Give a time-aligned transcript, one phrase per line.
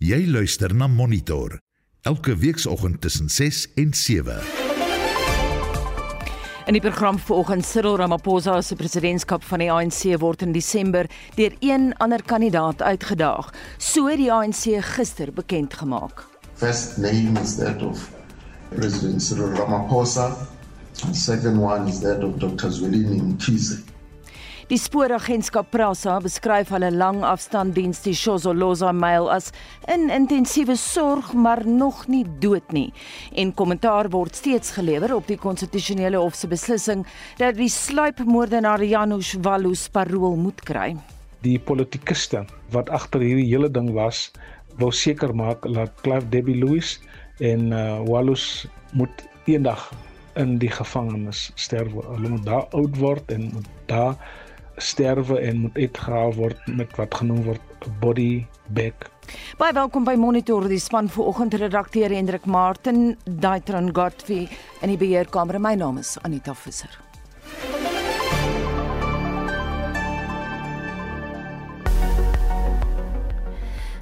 [0.00, 1.58] Jy luister na Monitor
[2.08, 4.38] elke weekoggend tussen 6 en 7.
[6.66, 11.04] In die program vanoggend Cyril Ramaphosa se presidentskap van die ANC word in Desember
[11.36, 13.52] deur een ander kandidaat uitgedaag.
[13.76, 16.24] So het die ANC gister bekend gemaak.
[16.54, 18.08] First name is that of
[18.72, 20.32] President Cyril Ramaphosa.
[20.96, 22.72] The second one is that of Dr.
[22.72, 23.82] Zwelini Mkhize.
[24.70, 29.48] Die spooragentskap Prasa beskryf hulle langafstanddiens die Shozoloza Mail as
[29.90, 32.92] in intensiewe sorg maar nog nie dood nie.
[33.34, 37.02] En kommentaar word steeds gelewer op die konstitusionele hof se beslissing
[37.40, 40.92] dat die sluipmoordenaar Janusz Walus parol moet kry.
[41.42, 44.28] Die politikuste wat agter hierdie hele ding was,
[44.78, 46.92] wou seker maak dat Clive Debbie Louis
[47.42, 49.88] en uh, Walus moet eendag
[50.38, 52.06] in die gevangenis sterwe.
[52.12, 54.14] Hulle moet daar oud word en moet daar
[54.80, 59.08] sterwe en moet uitgehaal word met wat genoem word body bag.
[59.60, 64.48] Baie welkom by Monitor die span vanoggend redakteur Hendrik Martin, Daitron Godfrey
[64.80, 65.60] en die beheerkamer.
[65.60, 66.98] My naam is Anita Visser.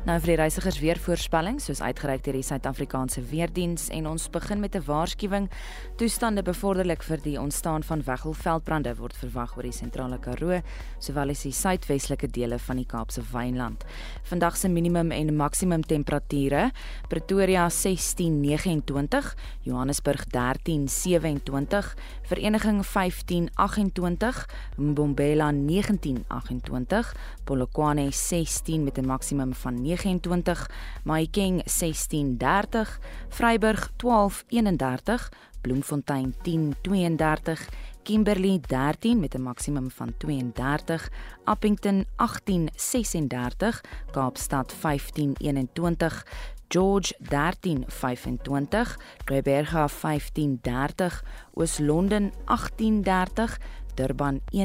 [0.09, 4.61] Nou vir die reisigers weer voorspelling soos uitgereik deur die Suid-Afrikaanse Weerdiens en ons begin
[4.61, 5.51] met 'n waarskuwing.
[5.99, 10.63] Toestande bevorderlik vir die ontstaan van weggelveldbrande word verwag oor die sentrale Karoo,
[10.99, 13.85] sowel as die suidwestelike dele van die Kaapse Wynland.
[14.23, 16.71] Vandag se minimum en maksimum temperature:
[17.09, 24.47] Pretoria 16:29, Johannesburg 13:27, Vereniging 15:28,
[24.79, 30.67] Mbombela 19:28, Polokwane 16 met 'n maksimum van 29,
[31.05, 35.29] Mahikeng 16:30, Vryburg 12:31,
[35.61, 37.69] Bloemfontein 10:32,
[38.03, 41.11] Kimberley 13 met 'n maksimum van 32,
[41.45, 46.27] Appington 18:36, Kaapstad 15:21,
[46.69, 51.23] George 13:25, Gqeberha 15:30,
[51.55, 53.59] Oos-London 18:30
[53.99, 54.61] Durban 21:28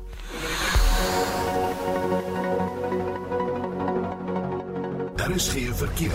[5.16, 6.12] Daar is geen verkeer.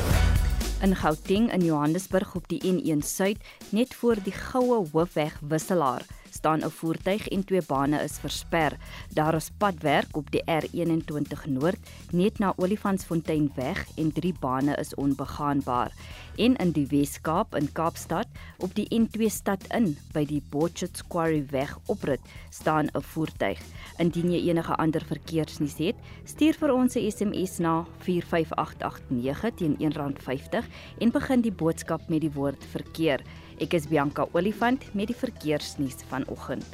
[0.82, 3.38] In Gauteng in Johannesburg op die N1 Suid,
[3.68, 6.02] net voor die Goue Hoofweg wisselaar
[6.42, 8.72] staan 'n voertuig en twee bane is versper.
[9.14, 11.78] Daar is padwerk op die R21 Noord
[12.10, 15.92] net na Olifantsfontein weg en drie bane is onbegaanbaar.
[16.36, 18.26] En in die Wes-Kaap in Kaapstad
[18.58, 22.20] op die N2 stad in by die Botchet Quarry weg oprit
[22.50, 23.60] staan 'n voertuig.
[23.98, 30.64] Indien jy enige ander verkeersnuus het, stuur vir ons 'n SMS na 45889 teen R1.50
[30.98, 33.20] en begin die boodskap met die woord verkeer.
[33.62, 36.00] Ek is Bianca Olifant met die verkeersnuus
[36.34, 36.64] vanoggend.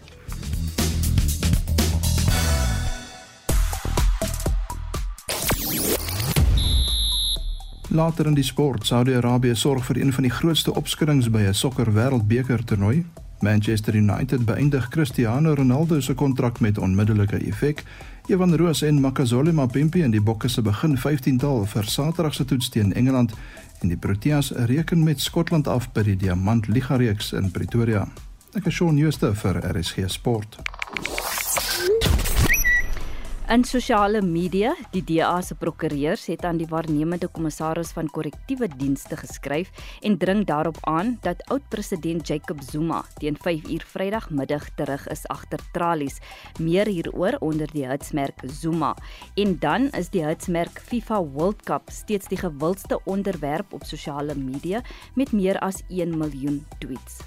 [7.90, 11.92] Later in die sport, Saudi-Arabië sorg vir een van die grootste opskuddings by 'n sokker
[11.92, 13.04] wêreldbeker toernooi.
[13.40, 17.84] Manchester United beëindig Cristiano Ronaldo se kontrak met onmiddellike effek.
[18.26, 22.68] Evan Roos en Makazole Mapimpi in die bokke se begin 15-tal vir Saterdag se toets
[22.68, 23.32] teen Engeland
[23.80, 28.08] en die Proteas reken met Skotland af by die Diamant Liga reeks in Pretoria.
[28.58, 30.56] Ek is Shaun Schuster vir RSG Sport.
[33.54, 39.14] In sosiale media, die DA se prokureurs het aan die waarnemende kommissaris van korrektiewe dienste
[39.20, 39.70] geskryf
[40.02, 46.18] en dring daarop aan dat oud-president Jacob Zuma teen 5uur Vrydagmiddag terug is agter tralies.
[46.58, 48.96] Meer hieroor onder die hitsmerk Zuma.
[49.38, 54.82] En dan is die hitsmerk FIFA World Cup steeds die gewildste onderwerp op sosiale media
[55.14, 57.22] met meer as 1 miljoen tweets.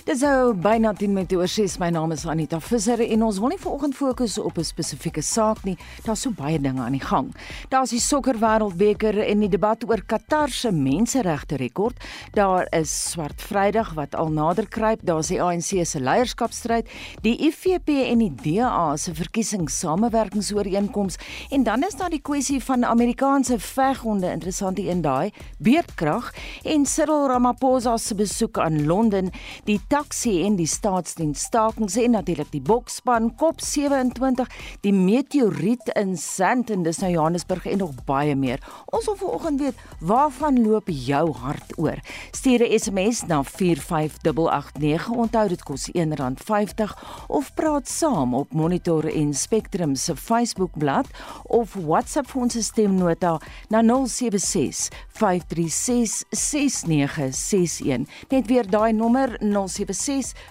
[0.00, 1.74] Dis ou byna 10 minute oor 6.
[1.76, 5.64] My naam is Anita Visser en ons wil nie vanoggend fokus op 'n spesifieke saak
[5.64, 5.76] nie.
[6.04, 7.34] Daar's so baie dinge aan die gang.
[7.68, 11.96] Daar's die sokker wêreldbeker en die debat oor Qatar se menseregte rekord.
[12.32, 15.00] Daar is Swart Vrydag wat al nader kruip.
[15.02, 16.88] Daar's die ANC se leierskapstryd,
[17.20, 21.16] die IFP en die DA se verkiesingssamewerkingsooreenkoms
[21.50, 27.26] en dan is daar die kwessie van Amerikaanse veghonde, interessante een daai, beerdkrag en Cyril
[27.26, 29.30] Ramaphosa se besoek aan Londen.
[29.64, 34.46] Die taxi en die staatsdienstakings en natuurlik die bokspan Kop 27,
[34.84, 38.62] die meteoriet in Sand en dis nou Johannesburg en nog baie meer.
[38.94, 41.98] Ons wil vanoggend weet waarvan loop jou hart oor?
[42.30, 45.08] Stuur 'n SMS na 45889.
[45.10, 46.94] Onthou dit kos R1.50
[47.26, 51.06] of praat saam op Monitor en Spectrum se Facebook-blad
[51.44, 58.06] of WhatsApp vir ons stemnota na 076 536 6961.
[58.28, 59.79] Net weer daai nommer 076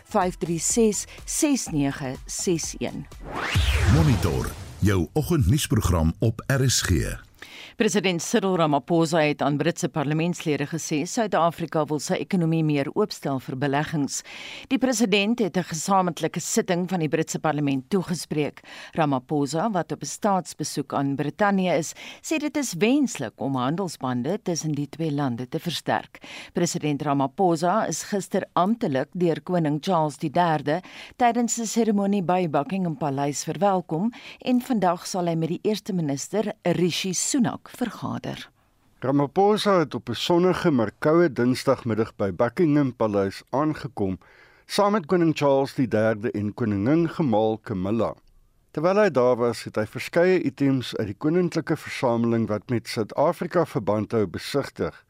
[0.04, 3.08] 536 6961.
[3.94, 6.90] Monitor jou oggendnuusprogram op RSG.
[7.80, 13.56] President Cyril Ramaphosa het aan Britse parlementslede gesê Suid-Afrika wil sy ekonomie meer oopstel vir
[13.56, 14.18] beleggings.
[14.68, 18.60] Die president het 'n gesamentlike sitting van die Britse parlement toegespreek.
[18.92, 24.72] Ramaphosa, wat op 'n staatsbesoek aan Brittanje is, sê dit is wenslik om handelsbande tussen
[24.72, 26.20] die twee lande te versterk.
[26.54, 30.82] President Ramaphosa is gister amptelik deur koning Charles III
[31.16, 36.54] tydens 'n seremonie by Buckingham Paleis verwelkom en vandag sal hy met die eerste minister
[36.64, 38.50] Rishi Sunak vergader.
[39.00, 44.20] Ramaphosa het op 'n sonnige maar koue Dinsdagmiddag by Buckingham Paleis aangekom
[44.66, 48.14] saam met koning Charles III en koningin gemaal Camilla.
[48.72, 53.66] Terwyl hy daar was, het hy verskeie items uit die koninklike versameling wat met Suid-Afrika
[53.66, 55.06] verband hou besigtig,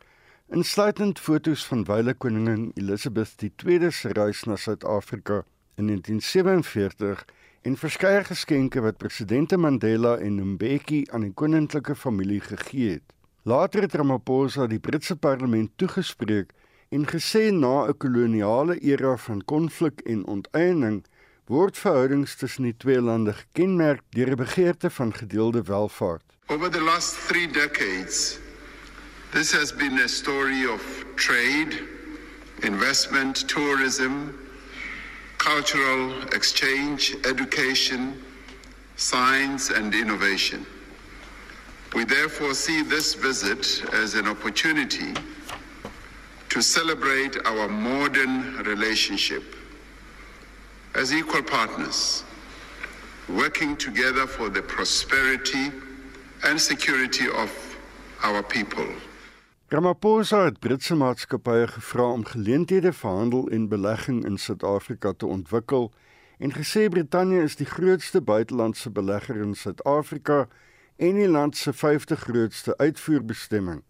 [0.47, 5.43] insluitend fotos van wyle koningin Elizabeth II se reis na Suid-Afrika
[5.75, 7.25] in 1947
[7.61, 13.03] en verskeie geskenke wat president Mandela en Mbeki aan die koninklike familie gegee het.
[13.43, 16.53] Later het Ramaphosa die Britse parlement toegespreek
[16.89, 21.03] en gesê na 'n koloniale era van konflik en onteiening
[21.47, 26.23] word verhoudings tussen die twee lande gekenmerk deur 'n begeerte van gedeelde welvaart.
[26.47, 28.39] Over the last 3 decades
[29.31, 31.75] this has been a story of trade,
[32.61, 34.13] investment, tourism,
[35.39, 38.21] cultural exchange, education,
[38.97, 40.65] science, and innovation.
[41.95, 45.13] We therefore see this visit as an opportunity
[46.49, 49.55] to celebrate our modern relationship
[50.93, 52.23] as equal partners,
[53.29, 55.71] working together for the prosperity
[56.43, 57.49] and security of
[58.23, 58.87] our people.
[59.71, 65.91] Ramaphosa het Britse maatskappye gevra om geleenthede vir handel en belegging in Suid-Afrika te ontwikkel
[66.39, 70.47] en gesê Brittanje is die grootste buitelandse belegger in Suid-Afrika
[70.97, 73.83] en die land se 50 grootste uitvoerbestemming,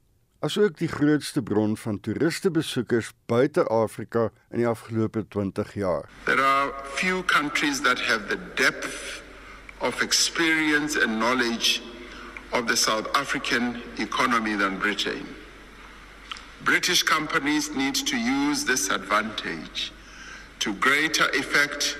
[0.43, 6.11] asook die grootste bron van toeristebesoekers buite Afrika in die afgelope 20 jaar.
[6.25, 9.23] There are few countries that have the depth
[9.79, 11.79] of experience and knowledge
[12.51, 15.39] of the South African economy than Britain.
[16.63, 19.91] British companies need to use this advantage
[20.59, 21.97] to greater effect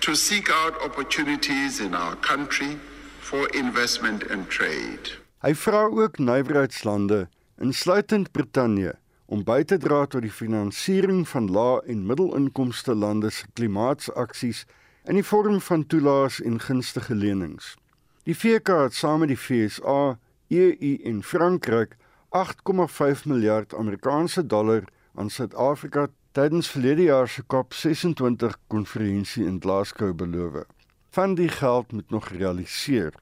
[0.00, 2.78] to seek out opportunities in our country
[3.20, 5.12] for investment and trade.
[5.44, 7.28] Hy vra ook nywerheidslande,
[7.60, 8.94] insluitend Brittanje,
[9.26, 14.64] om by te dra tot die finansiering van lae- en middelinkomste lande se klimaatsaksies
[15.04, 17.76] in die vorm van toelaas en gunstige lenings.
[18.24, 20.16] Die VK het saam met die FSA,
[20.48, 21.99] EU en Frankryk
[22.30, 24.84] 8,5 miljard Amerikaanse dollar
[25.14, 30.62] aan Suid-Afrika tydens verlede jaar se COP26 konferensie in Glasgow beloof.
[31.10, 33.12] Van die geld moet nog realiseer.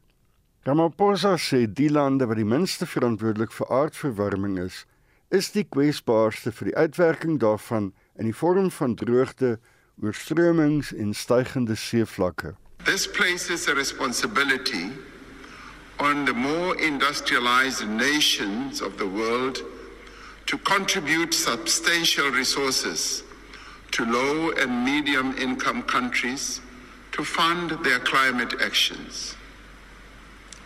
[0.63, 4.85] Ramaphosa sê die lande wat die minste verantwoordelik vir aardverwarming is,
[5.33, 9.57] is die kwesbaarste vir die uitwerking daarvan in die vorm van droogte,
[10.05, 12.59] oorstromings en stygende seevlakke.
[12.85, 14.93] This places a responsibility
[15.99, 19.63] on the more industrialized nations of the world
[20.47, 23.23] to contribute substantial resources
[23.91, 26.61] to low and medium income countries
[27.13, 29.35] to fund their climate actions.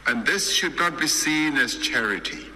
[0.06, 2.46] And this should not be seen as charity.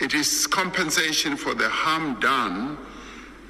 [0.00, 2.76] It is compensation for the harm done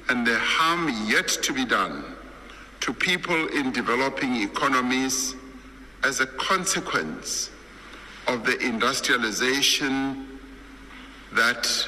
[0.09, 2.15] and the harm yet to be done
[2.81, 5.33] to people in developing economies
[6.03, 7.49] as a consequence
[8.27, 10.25] of the industrialization
[11.35, 11.87] that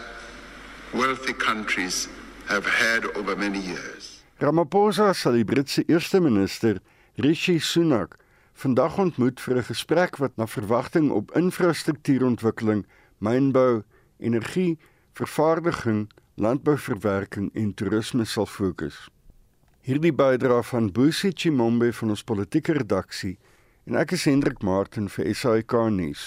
[0.93, 2.07] wealthy countries
[2.47, 4.23] have had over many years.
[4.39, 6.79] Ramaphosa sal die Britse eerste minister
[7.15, 8.19] Rishi Sunak
[8.53, 12.85] vandag ontmoet vir 'n gesprek wat na verwagting op infrastruktuurontwikkeling,
[13.17, 13.83] mynbou,
[14.19, 14.77] energie,
[15.13, 19.09] vervaardiging, landbouverwerking en toerisme sal fokus.
[19.81, 23.37] Hierdie bydra van Busi Chimombe van ons politieke redaksie
[23.87, 26.25] En ek is Hendrik Martin vir SAK nuus.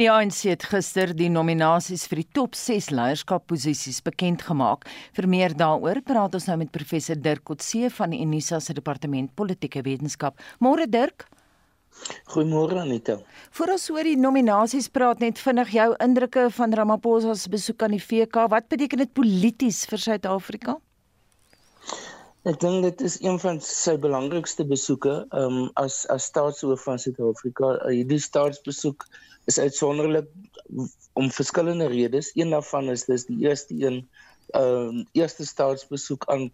[0.00, 4.86] Die ANC het gister die nominasies vir die top 6 leierskapposisies bekend gemaak.
[5.12, 9.28] Vir meer daaroor praat ons nou met professor Dirk Kotse van die Unisa se departement
[9.36, 10.40] politieke wetenskap.
[10.64, 11.26] Môre Dirk.
[12.32, 13.18] Goeiemôre Anita.
[13.58, 17.98] Voor ons oor die nominasies praat net vinnig jou indrukke van Ramaphosa se besoek aan
[17.98, 18.48] die VK.
[18.48, 20.78] Wat beteken dit polities vir Suid-Afrika?
[22.42, 27.68] Ek dink dit is een van sy belangrikste besoeke um, as as staatshoof van Suid-Afrika.
[27.76, 29.04] Uh, hierdie staatsbesoek
[29.46, 30.26] is uitsonderlik
[31.14, 32.32] om verskillende redes.
[32.34, 34.00] Een daarvan is dis die eerste een
[34.58, 36.48] ehm uh, eerste staatsbesoek aan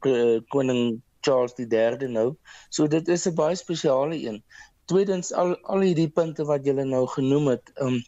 [0.52, 2.28] koning Charles III nou.
[2.68, 4.42] So dit is 'n baie spesiale een
[4.92, 8.02] tweedens al al hierdie punte wat julle nou genoem het, um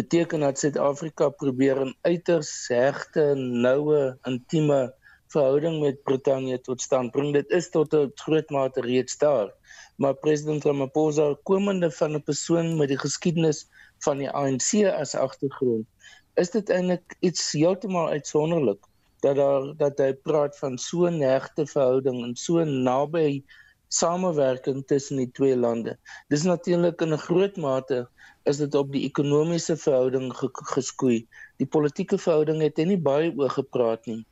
[0.00, 4.94] beteken dat Suid-Afrika probeer 'n uiters hegte, noue, intieme
[5.32, 7.32] verhouding met Brittanje tot stand bring.
[7.32, 9.50] Dit is tot 'n groot mate reeds daar.
[9.96, 13.66] Maar president Ramaphosa komende van 'n persoon met die geskiedenis
[13.98, 15.86] van die ANC as agtergrond,
[16.34, 18.84] is dit eintlik iets heeltemal uitsonderlik
[19.20, 23.42] dat daar dat hy praat van so 'n hegte verhouding en so naby
[23.88, 25.98] samewerking tussen die twee lande.
[26.28, 28.08] Dis natuurlik in 'n groot mate
[28.44, 30.32] is dit op die ekonomiese verhouding
[30.72, 31.26] geskoei.
[31.56, 34.24] Die politieke verhouding het nie baie oor gepraat nie.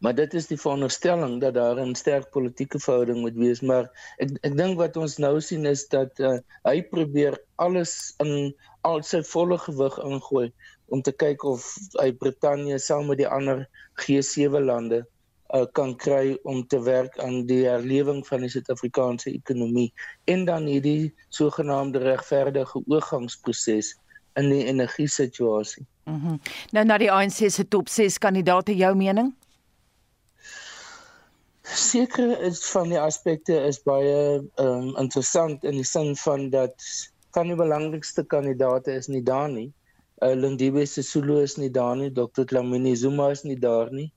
[0.00, 4.30] Maar dit is die veronderstelling dat daar 'n sterk politieke verhouding moet wees, maar ek
[4.42, 9.22] ek dink wat ons nou sien is dat uh, hy probeer alles in al sy
[9.22, 10.52] volle gewig ingooi
[10.88, 11.64] om te kyk of
[12.00, 13.68] hy Brittanje saam met die ander
[14.02, 15.04] G7 lande
[15.54, 19.90] uh, kan kry om te werk aan die herlewing van die Suid-Afrikaanse ekonomie
[20.24, 23.94] en dan hierdie sogenaamde regverdige oorgangsproses
[24.38, 25.86] in die energiesituasie.
[26.04, 26.16] Mhm.
[26.16, 29.34] Mm nou na die ANC se top 6 kandidaate jou mening?
[31.74, 36.74] Seker is van die aspekte is baie um, interessant in die sin van dat
[37.34, 39.70] van die belangrikste kandidaate is nie daar nie.
[40.20, 42.44] Uh, Lindiwe Sisulu is nie daar nie, Dr.
[42.44, 44.10] Dlamini Zuma is nie daar nie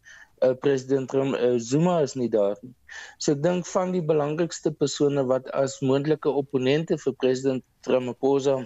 [0.43, 2.74] uh, president Ram, uh, Zuma is nie daar nie.
[3.17, 8.60] So ek dink van die belangrikste persone wat as moontlike opponente vir president Ramaphosa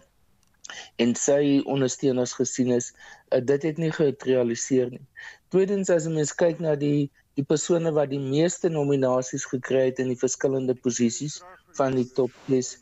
[1.01, 2.91] en sy ondersteuners gesien is,
[3.31, 5.05] uh, dit het nie gerealiseer nie.
[5.53, 10.09] Tweedens as mens kyk na die die persone wat die meeste nominasies gekry het in
[10.13, 11.39] die verskillende posisies
[11.77, 12.73] van die top 10,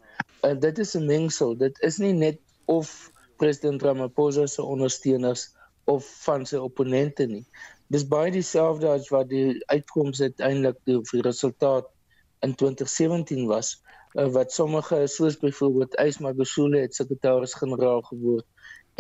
[0.48, 1.56] uh, dit is 'n mengsel.
[1.60, 5.52] Dit is nie net of president Ramaphosa se ondersteuners
[5.86, 7.46] of van sy opponente nie
[7.94, 11.90] dis baie dieselfde as wat die uitkoms uiteindelik die, die resultaat
[12.46, 13.76] in 2017 was
[14.18, 18.46] uh, wat sommige soos byvoorbeeld Ysma Besule het sekretaris-generaal geword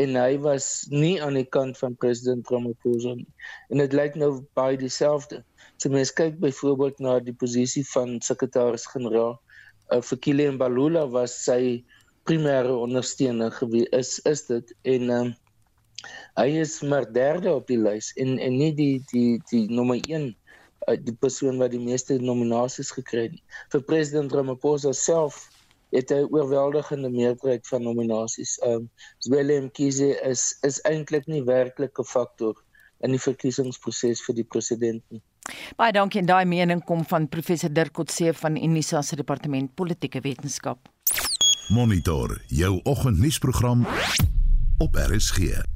[0.01, 3.27] en hy was nie aan die kant van president Ramaphosa nie.
[3.71, 5.41] En dit lyk nou baie dieselfde.
[5.79, 11.83] So mense kyk byvoorbeeld na die posisie van sekretaris-generaal uh, vir Kilian Balula was sy
[12.27, 14.75] primêre ondersteuner gewees is is dit.
[14.95, 15.33] En um,
[16.39, 20.27] hy is maar derde op die lys en en nie die die die nommer 1
[20.27, 25.45] uh, die persoon wat die meeste nominasies gekry het vir president Ramaphosa self
[25.93, 28.57] het hy oorweldigende meerderheid van nominasies.
[28.63, 28.89] Ehm um,
[29.29, 32.55] Willem Kiese is is eintlik nie werklike faktor
[33.03, 35.21] in die verkiesingsproses vir die president nie.
[35.77, 40.21] Baie dankie en daai mening kom van professor Dirk Kotse van Unisa se departement politieke
[40.21, 40.89] wetenskap.
[41.69, 43.85] Monitor jou oggendnuusprogram
[44.77, 45.75] op RSG.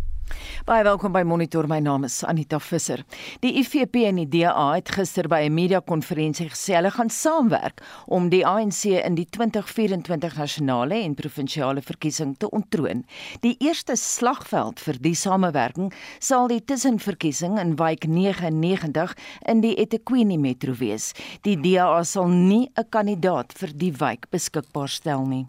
[0.69, 1.65] Baie welkom by Monitor.
[1.67, 3.01] My naam is Anita Visser.
[3.41, 8.29] Die IFP en die DA het gister by 'n media-konferensie gesê hulle gaan saamwerk om
[8.29, 13.05] die ANC in die 2024 nasionale en provinsiale verkiesing te ontroon.
[13.41, 19.15] Die eerste slagveld vir die samewerking sal die tussenverkiesing in Wyk 99
[19.48, 21.13] in die eThekwini metro wees.
[21.41, 25.48] Die DA sal nie 'n kandidaat vir die wijk beskikbaar stel nie.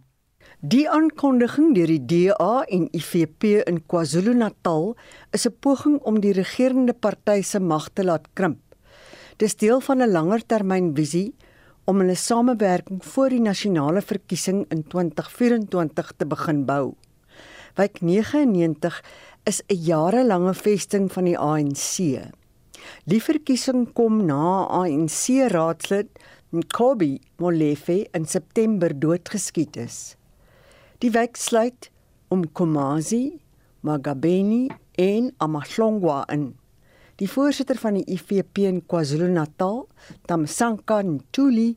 [0.61, 4.91] Die aankondiging deur die DA en IFP in KwaZulu-Natal
[5.33, 8.61] is 'n poging om die regerende party se mag te laat krimp.
[9.39, 11.33] Dis deel van 'n langer termynvisie
[11.87, 16.95] om hulle samewerking voor die nasionale verkiesing in 2024 te begin bou.
[17.77, 19.03] Wyk 99
[19.45, 22.21] is 'n jarelange vesting van die ANC.
[23.07, 26.09] Die verkiesing kom na ANC raadslid
[26.53, 30.20] Nkobi Molefe in September doodgeskiet is.
[31.01, 31.91] Die wijk sluit
[32.29, 33.41] om Komazi,
[33.81, 34.67] Magabeni
[35.01, 36.51] en Amahlongwa in.
[37.17, 39.87] Die voorsitter van die IFP in KwaZulu-Natal,
[40.29, 41.71] Tamsanka Ntuli,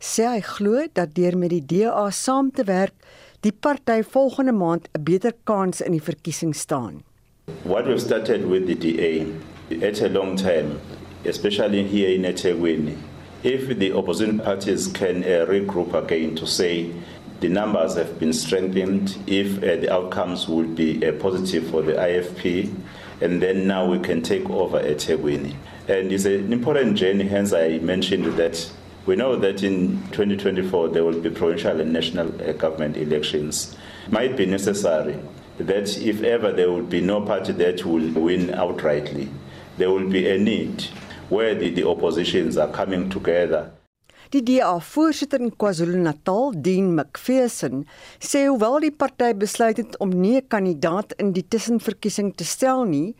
[0.00, 2.96] sê hy glo dat deur met die DA saam te werk,
[3.44, 7.04] die party volgende maand 'n beter kans in die verkiesing staan.
[7.68, 9.26] What we've started with the DA
[9.84, 10.80] at a long time,
[11.28, 12.96] especially here in eThekwini,
[13.42, 16.86] if the opposition parties can uh, regroup again to say
[17.42, 21.92] the numbers have been strengthened if uh, the outcomes would be uh, positive for the
[21.92, 22.72] IFP,
[23.20, 25.56] and then now we can take over at Tegwini.
[25.88, 28.70] And it's an important journey, hence I mentioned that
[29.06, 33.76] we know that in 2024 there will be provincial and national uh, government elections.
[34.08, 35.18] Might be necessary
[35.58, 39.28] that if ever there will be no party that will win outrightly,
[39.78, 40.82] there will be a need
[41.28, 43.72] where the, the oppositions are coming together.
[44.32, 47.82] Die DA-voorsitter in KwaZulu-Natal, Dean McPherson,
[48.16, 52.84] sê hoewel die party besluit het om nie 'n kandidaat in die tussenverkiesing te stel
[52.84, 53.14] nie,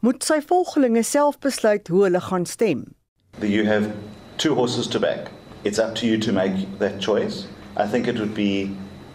[0.00, 2.94] moet sy volgelinge self besluit hoe hulle gaan stem.
[3.40, 3.90] You have
[4.36, 5.32] two horses to back.
[5.64, 7.46] It's up to you to make that choice.
[7.76, 8.70] I think it would be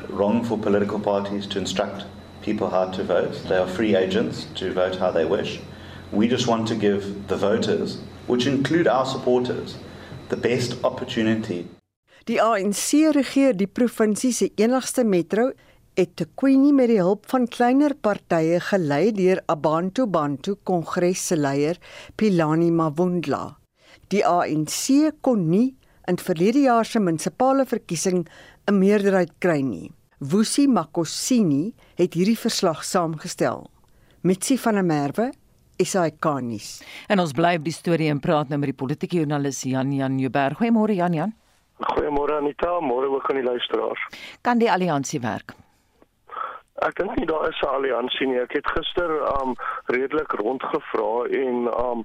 [0.09, 2.05] wrong for political parties to instruct
[2.41, 3.47] people how to vote.
[3.47, 5.61] They are free agents to vote how they wish.
[6.11, 9.77] We just want to give the voters, which include our supporters,
[10.29, 11.65] the best opportunity.
[12.27, 15.51] Die ANC regeer die provinsie se enigste metro
[15.97, 21.79] eThekwini met die hulp van kleiner partye gelei deur Abantu Bantu Kongres se leier
[22.19, 23.57] Pilani Mavundla.
[24.11, 25.75] Die ANC kon nie
[26.07, 28.27] in verlede jaar se munisipale verkiesing
[28.67, 29.91] 'n meerderheid kry nie.
[30.19, 33.69] Wusi Makosini het hierdie verslag saamgestel.
[34.21, 35.31] Mitsi van der Merwe
[35.83, 36.81] SAK-nuus.
[37.07, 40.19] En ons bly by die storie en praat nou met die politieke joernalis Jan Jan
[40.19, 40.57] Jubber.
[40.59, 41.35] Goeiemôre Jan Jan.
[41.77, 44.07] Goeiemôre Anita, môre ook aan die luisteraars.
[44.41, 45.53] Kan die alliansie werk?
[46.85, 48.39] Ek dink nie daar is 'n alliansie nie.
[48.39, 49.09] Ek het gister
[49.41, 49.55] um
[49.85, 51.55] redelik rondgevra en
[51.85, 52.03] um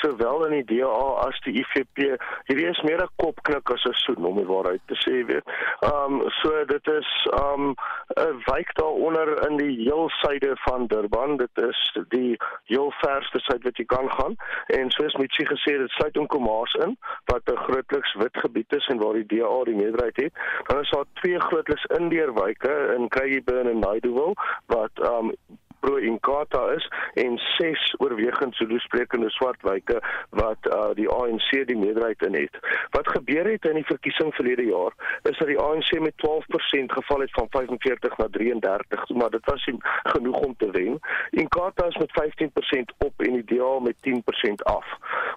[0.00, 4.24] sowel in die DA as die IFP, hierdie is meer 'n kopknik as 'n soen
[4.24, 5.46] om die waarheid te sê, weet.
[5.94, 7.74] Um so dit is um
[8.16, 11.36] 'n wijk daaronder in die heel suide van Durban.
[11.36, 15.80] Dit is die heel verste suid wat jy kan gaan en soos Mitsi gesê het,
[15.80, 19.64] dit sluit in Komas in wat 'n grootliks wit gebied is en waar die DA
[19.64, 20.32] die meerderheid het.
[20.66, 24.32] Dan is daar twee grootliks indeerwyke in Krugerburn en Naai Meadowo
[24.66, 25.34] wat um
[25.84, 26.88] pro Inkatha is
[27.24, 29.98] en ses oorwegend Zulu sprekende swart wyke
[30.30, 32.58] wat uh, die ANC die meerderheid in het.
[32.96, 34.94] Wat gebeur het in die verkiesing verlede jaar
[35.30, 39.68] is dat die ANC met 12% geval het van 45 na 33, maar dit was
[40.14, 40.98] genoeg om te wen.
[41.30, 44.86] Inkatha is met 15% op en die DA met 10% af.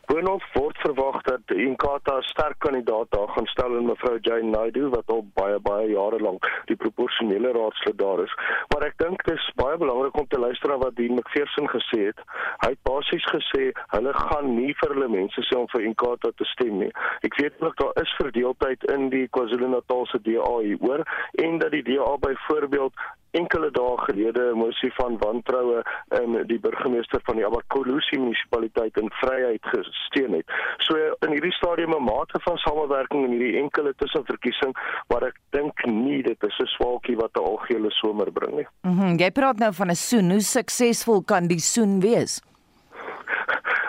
[0.05, 5.07] Boonop word verwag dat Inkatha sterk kandidaat daar gaan stel in mevrou Jane Naidu wat
[5.07, 8.33] al baie baie jare lank die proporsionele raadslid daar is.
[8.73, 11.99] Maar ek dink dit is baie belangrik om te luister na wat Dean McPherson gesê
[12.09, 12.19] het.
[12.63, 16.47] Hy het basies gesê hulle gaan nie vir hulle mense sê om vir Inkatha te
[16.51, 16.91] stem nie.
[17.27, 21.05] Ek weet ook daar is verdeeldheid in die KwaZulu-Natal se DA hieroor
[21.45, 23.05] en dat die DA byvoorbeeld
[23.39, 25.83] enkele dae gelede 'n mosie van wantroue
[26.21, 30.47] in die burgemeester van die Abakolusi munisipaliteit in Vryheid gesteun het.
[30.77, 30.95] So
[31.25, 34.73] in hierdie stadium 'n mate van samewerking in hierdie enkele tussenverkiesing,
[35.07, 38.67] maar ek dink nie dit is 'n swaalkie wat 'n algehele somer bring nie.
[38.81, 40.31] Mhm, mm jy praat nou van 'n soen.
[40.31, 42.41] Hoe suksesvol kan die soen wees?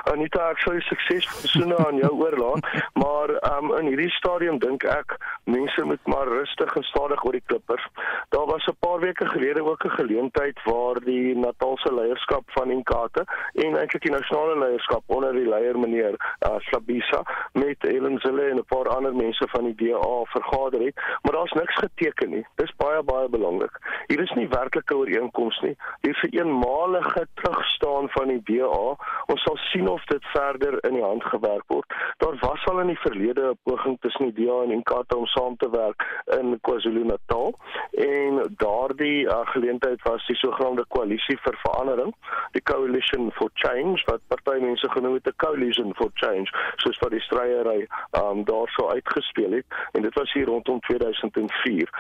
[0.07, 2.67] Anita, ek sou suksesvol soene aan jou oorlaat,
[3.03, 5.17] maar um, in hierdie stadium dink ek
[5.51, 7.87] mense moet maar rustig en stadig oor die klippers.
[8.35, 13.25] Daar was 'n paar weke gelede ook 'n geleentheid waar die Natalse leierskap van Inkatha
[13.55, 16.15] en eintlik die nasionale leierskap onder die leier meneer
[16.47, 20.95] uh, Slabisa met Ellen Zille en 'n paar ander mense van die DA vergader het,
[21.23, 22.47] maar daar's niks geteken nie.
[22.55, 23.75] Dis baie baie belangrik.
[24.07, 25.77] Hier is nie werklike ooreenkomste nie.
[26.01, 28.97] Hier is 'n eenmalige terugstaan van die DA.
[29.27, 31.95] Ons sal sien of dit verder in die hand gewerk word.
[32.23, 35.57] Daar was al in die verlede 'n poging tussen die DA en Inkatha om saam
[35.57, 36.01] te werk
[36.39, 37.55] in KwaZulu-Natal
[37.91, 42.15] en daardie uh, geleentheid was die sogenaamde koalisie vir verandering,
[42.53, 47.11] die Coalition for Change wat party mense genoem het 'n coalition for change, soos wat
[47.11, 47.87] die stryery
[48.23, 51.91] um daarso uitgespeel het en dit was hier rondom 2004.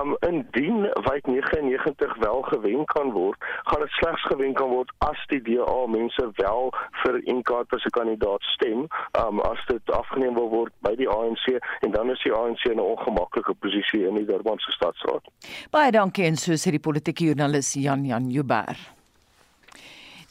[0.00, 5.26] Um indien wijk 99 wel gewen kan word, gaan dit slegs gewen kan word as
[5.26, 8.88] die DA mense wel vir Inkatha as 'n kandidaat stem,
[9.22, 11.46] um as dit afgeneem wil word by die ANC
[11.80, 15.22] en dan is die ANC in 'n ongemaklike posisie in die Durbanse stadsraad.
[15.70, 18.95] Baie dankie en so sê die politieke joernalis Jan Jan Jubber.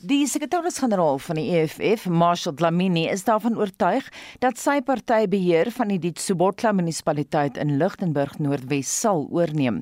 [0.06, 4.06] Die sekretaris-generaal van die EFF, Marshall Dlamini, is daarvan oortuig
[4.44, 9.80] dat sy party beheer van die Ditsobotla munisipaliteit in Lichtenburg Noordwes sal oorneem.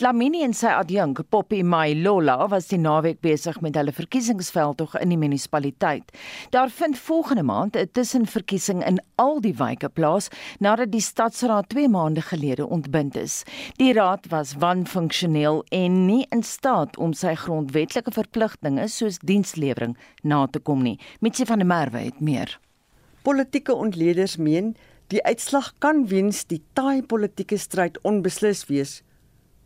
[0.00, 5.18] Dlamini en sy adjunk, Poppy Mailola, was die naweek besig met hulle verkiesingsveldtog in die
[5.20, 6.08] munisipaliteit.
[6.56, 11.88] Daar vind volgende maand 'n tussenverkiesing in al die wyke plaas nadat die stadsraad 2
[11.88, 13.44] maande gelede ontbind is.
[13.76, 19.18] Die raad was wanfunksioneel en nie in staat om sy grondwetlike verpligtinge soos
[19.66, 20.98] dienslewering na te kom nie.
[21.20, 22.58] Mitsi van der Merwe het meer.
[23.22, 24.76] Politieke ontleeders meen
[25.08, 29.02] die uitslag kan weens die taai politieke stryd onbeslis wees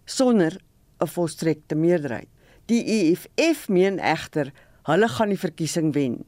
[0.04, 0.58] sonder
[1.00, 2.28] 'n volstrekte meerderheid.
[2.66, 4.52] Die EFF meen egter
[4.84, 6.24] hulle gaan die verkiesing wen.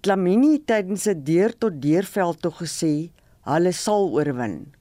[0.00, 3.10] Dlamini tydens 'n deur tot deur veld tog gesê
[3.44, 4.74] hulle sal oorwin.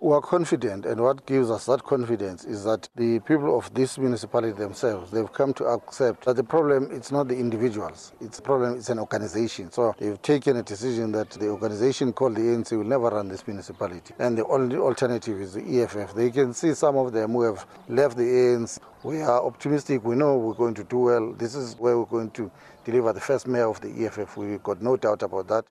[0.00, 3.98] We are confident, and what gives us that confidence is that the people of this
[3.98, 8.42] municipality themselves, they've come to accept that the problem it's not the individuals, it's a
[8.42, 9.72] problem, it's an organization.
[9.72, 13.44] So they've taken a decision that the organization called the ANC will never run this
[13.48, 14.14] municipality.
[14.20, 16.14] And the only alternative is the EFF.
[16.14, 18.78] They can see some of them who have left the ANC.
[19.02, 21.32] We are optimistic, we know we're going to do well.
[21.32, 22.52] This is where we're going to
[22.84, 24.36] deliver the first mayor of the EFF.
[24.36, 25.64] We've got no doubt about that.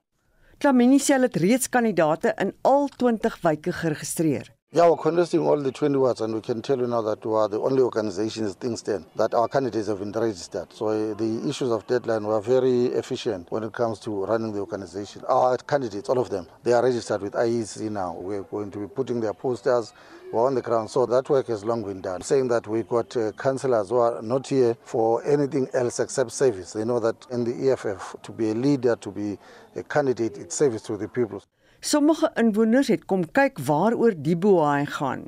[0.57, 4.55] Hulle het reeds kandidaate in al 20 wyke geregistreer.
[4.71, 7.31] Yeah, we're contesting all the 20 wards, and we can tell you now that we
[7.33, 10.73] are the only organization as things stand that our candidates have been registered.
[10.73, 14.59] So uh, the issues of deadline were very efficient when it comes to running the
[14.59, 15.21] organization.
[15.29, 18.17] Our candidates, all of them, they are registered with IEC now.
[18.19, 19.93] We're going to be putting their posters
[20.31, 20.89] were on the ground.
[20.89, 22.21] So that work has long been done.
[22.21, 26.73] Saying that we got uh, councillors who are not here for anything else except service.
[26.73, 29.37] They know that in the EFF, to be a leader, to be
[29.75, 31.41] a candidate, it's service to the people.
[31.79, 35.27] Sommige inwoners het kom kyk waaroor die boei gaan.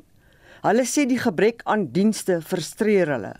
[0.64, 3.36] Hulle sê die gebrek aan dienste frustreer hulle.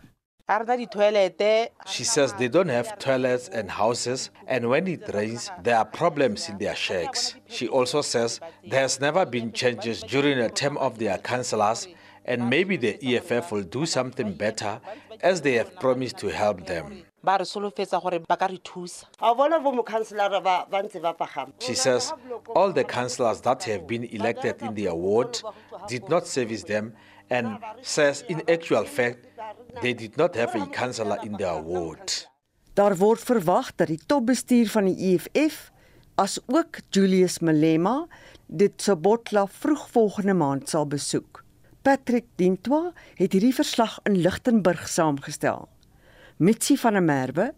[1.87, 6.49] She says they don't have toilets and houses, and when it rains, there are problems
[6.49, 7.37] in their shacks.
[7.47, 11.87] She also says there has never been changes during the term of their councillors,
[12.25, 14.81] and maybe the EFF will do something better
[15.21, 17.05] as they have promised to help them.
[17.29, 17.45] She
[21.75, 22.13] says
[22.57, 25.43] all the councillors that have been elected in the award
[25.87, 26.95] did not service them
[27.31, 29.27] and says in actual fact
[29.81, 32.29] they did not have a councillor in the award.
[32.75, 35.71] Daar word verwag dat die topbestuur van die EFF
[36.15, 38.07] as ook Julius Malema
[38.47, 41.45] dit Sobotla vroeg volgende maand sal besoek.
[41.83, 45.69] Patrick Dintwa het hierdie verslag in Lichtenburg saamgestel.
[46.37, 47.51] Mitsi van der Merwe,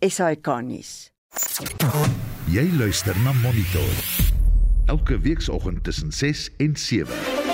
[0.00, 1.10] SAK-nuus.
[2.50, 3.92] Jy luister na Monitor.
[4.86, 7.47] Elke weekoggend tussen 6 en 7.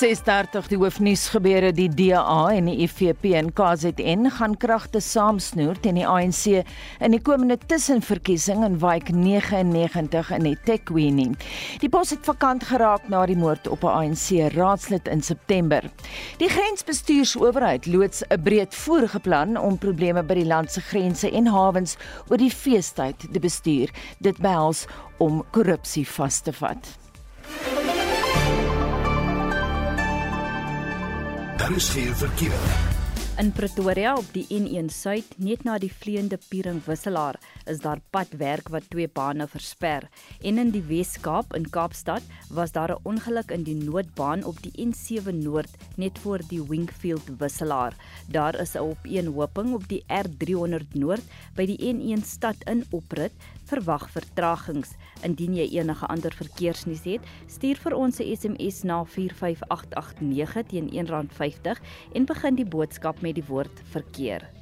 [0.00, 5.98] 6:30 die hoofnuus gebeure die DA en die IFP en KZN gaan kragte saamsnoer teen
[5.98, 6.62] die ANC
[7.04, 11.26] in die komende tussenverkiesing in Wyk 99 in eThekwini.
[11.82, 15.84] Die pos het vakant geraak na die moord op 'n ANC raadslid in September.
[16.38, 21.96] Die grensbestuursowerheid loods 'n breedvoerige plan om probleme by die land se grense en hawens
[22.30, 23.90] oor die feestyd te bestuur.
[24.18, 24.86] Dit behels
[25.18, 27.09] om korrupsie vas te vat.
[31.78, 32.58] Geen verkeer.
[33.38, 37.38] In Pretoria op die N1 Suid, net na die vleiende Piering wisselaar,
[37.70, 40.08] is daar padwerk wat twee bane versper.
[40.42, 44.72] En in die Wes-Kaap in Kaapstad was daar 'n ongeluk in die noodbaan op die
[44.86, 47.94] N7 Noord net voor die Wingfield wisselaar.
[48.28, 51.22] Daar is 'n opeenhoping op die R300 Noord
[51.54, 53.32] by die N1 stad in oprit
[53.70, 54.94] verwag vertragings.
[55.26, 61.82] Indien jy enige ander verkeersnuus het, stuur vir ons 'n SMS na 45889 teen R1.50
[62.12, 64.59] en begin die boodskap met die woord verkeer.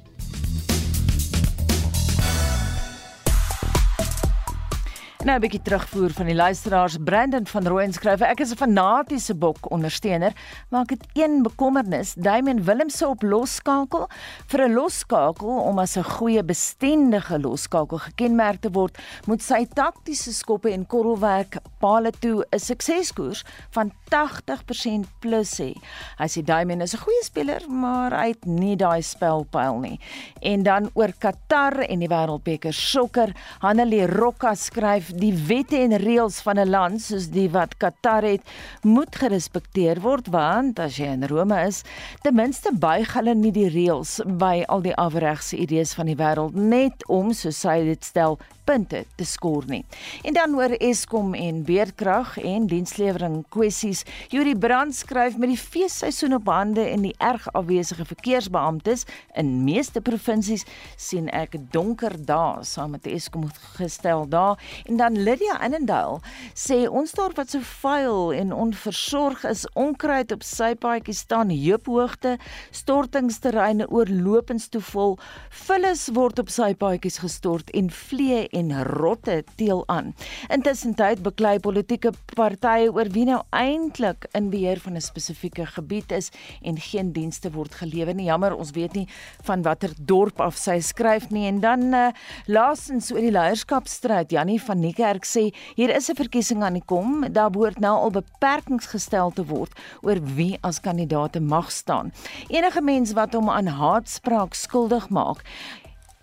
[5.19, 6.95] Nou 'n bietjie terugvoer van die luisteraars.
[7.03, 10.31] Brandon van Rooyen skryf: Ek is 'n fanatiese bok ondersteuner,
[10.69, 12.13] maar ek het een bekommernis.
[12.13, 14.07] Damian Willem se op losskakel
[14.47, 20.33] vir 'n losskakel om as 'n goeie bestendige losskakel gekenmerk te word, moet sy taktiese
[20.33, 25.73] skoppe en korrelwerk paale toe 'n sukseskoers van 80% plus hê.
[26.17, 29.99] Hy sê Damian is 'n goeie speler, maar hy het nie daai spelpyl nie.
[30.41, 36.41] En dan oor Qatar en die Wêreldbeker sokker, Hanelie Rokka skryf die wette en reëls
[36.45, 38.41] van 'n land soos die wat Qatar het,
[38.83, 41.83] moet gerespekteer word want as jy in Rome is,
[42.21, 46.55] ten minste buig hulle nie die reëls by al die afregse idees van die wêreld
[46.55, 49.81] net om so sy dit stel punte te skoor nie.
[50.21, 54.03] En dan oor Eskom en beerdkrag en dienslewering kwessies.
[54.29, 60.03] Yuri Brand skryf met die feesseisoen op hande en die erg afwesige verkeersbeamptes in meeste
[60.05, 63.47] provinsies sien ek donker dae saam met Eskom
[63.79, 64.59] gestel daar.
[64.85, 66.19] En dan Lydia Annandale
[66.53, 72.35] sê ons daar wat so vuil en onversorg is, onkruid op sy paadjie staan, heuphoogte,
[72.75, 75.17] stortingsterreine oorlopends te vol,
[75.65, 80.13] vullis word op sy paadjies gestort en vlee en rotte teel aan.
[80.49, 86.11] Intussen tyd beklei politieke partye oor wie nou eintlik in beheer van 'n spesifieke gebied
[86.11, 88.25] is en geen dienste word gelewer nie.
[88.25, 89.07] Jammer, ons weet nie
[89.43, 91.47] van watter dorp af sy skryf nie.
[91.47, 92.07] En dan uh,
[92.45, 94.31] laasens oor die leierskapstryd.
[94.31, 97.31] Jannie van Niekerk sê hier is 'n verkiesing aan die kom.
[97.31, 102.11] Daar behoort nou al beperkings gestel te word oor wie as kandidaate mag staan.
[102.47, 105.43] Enige mens wat hom aan haatspraak skuldig maak,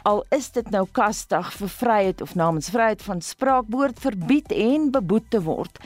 [0.07, 4.91] al is dit nou kastig vir vryheid of namens vryheid van spraak behoort verbied en
[4.95, 5.81] beboet te word.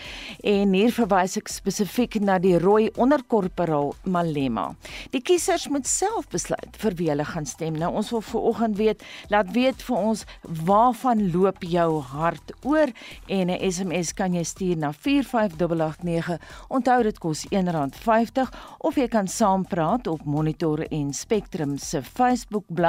[0.44, 4.66] En hier verwys ek spesifiek na die rooi onderkorporaal Malema.
[5.14, 7.78] Die kiesers moet self besluit vir wie hulle gaan stem.
[7.80, 10.26] Nou ons wil vanoggend weet, laat weet vir ons
[10.68, 12.92] waarvan loop jou hart oor
[13.26, 16.40] en 'n SMS kan jy stuur na 45889.
[16.68, 22.88] Onthou dit kos R1.50 of jy kan saampraat op Monitor en Spectrum se Facebook bladsy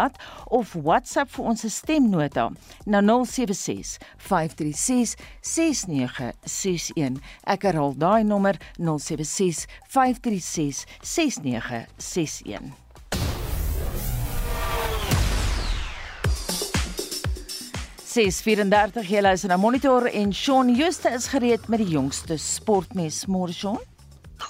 [0.49, 2.43] of WhatsApp WhatsApp vir ons stemnota
[2.89, 7.19] na 076 536 6961.
[7.45, 12.73] Ek herhaal daai nommer 076 536 6961.
[18.11, 23.27] Ses 34 jy luister na Monitor en Shaun Juste is gereed met die jongste sportnuus
[23.29, 23.90] môre Shaun.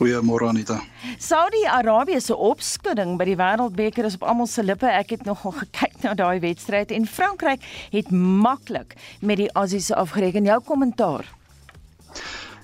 [0.02, 0.82] Goeiemôre Anita.
[1.22, 4.90] Saudi-Arabië se opskudding by die Wêreldbeker is op almal se lippe.
[4.90, 7.62] Ek het nogal gekyk na daai wedstryd en Frankryk
[7.94, 10.50] het maklik met die Aussies afgereken.
[10.50, 11.30] Jou kommentaar.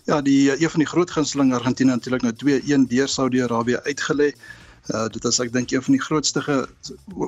[0.10, 4.32] Ja, die een van die groot gunsteling Argentinië natuurlik nou 2-1 deur Saudi-Arabië uitgelê.
[4.88, 6.42] Uh, dit is ek dink een van die grootste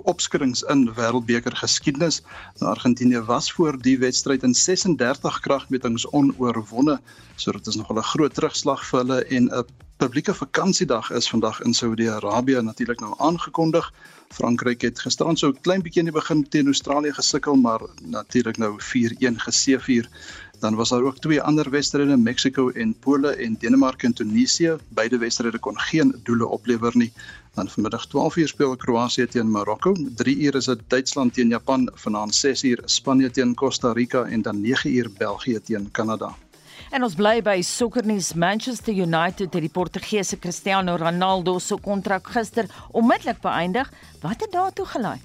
[0.07, 2.21] opskuddings in wêreldbeker geskiedenis.
[2.61, 6.99] Nou Argentinië was voor die wedstryd in 36 kragmetings onoorwonne,
[7.35, 9.65] so dit is nog 'n groot terugslag vir hulle en 'n
[9.99, 13.93] publieke vakansiedag is vandag in Saudi-Arabië natuurlik nou aangekondig.
[14.29, 18.57] Frankryk het gisteraan so 'n klein bietjie in die begin teen Australië gesukkel, maar natuurlik
[18.57, 20.07] nou 4-1 geseëvier.
[20.59, 24.75] Dan was daar ook twee ander wedstryde, Mexico en Pole en Denemarke en Tunesië.
[24.87, 27.11] Beide wedstryde kon geen doele oplewer nie.
[27.53, 29.93] Dan vanmiddag 12:00 speel Kroasie teen Marokko.
[30.15, 35.09] 3:00 is dit Duitsland teen Japan, vanaand 6:00 Spanje teen Costa Rica en dan 9:00
[35.17, 36.35] België teen Kanada.
[36.89, 42.65] En ons bly by sokkernuus Manchester United het die Portugese Cristiano Ronaldo se kontrak gister
[42.91, 43.91] onmiddellik beëindig.
[44.21, 45.19] Wat het daartoe gelei?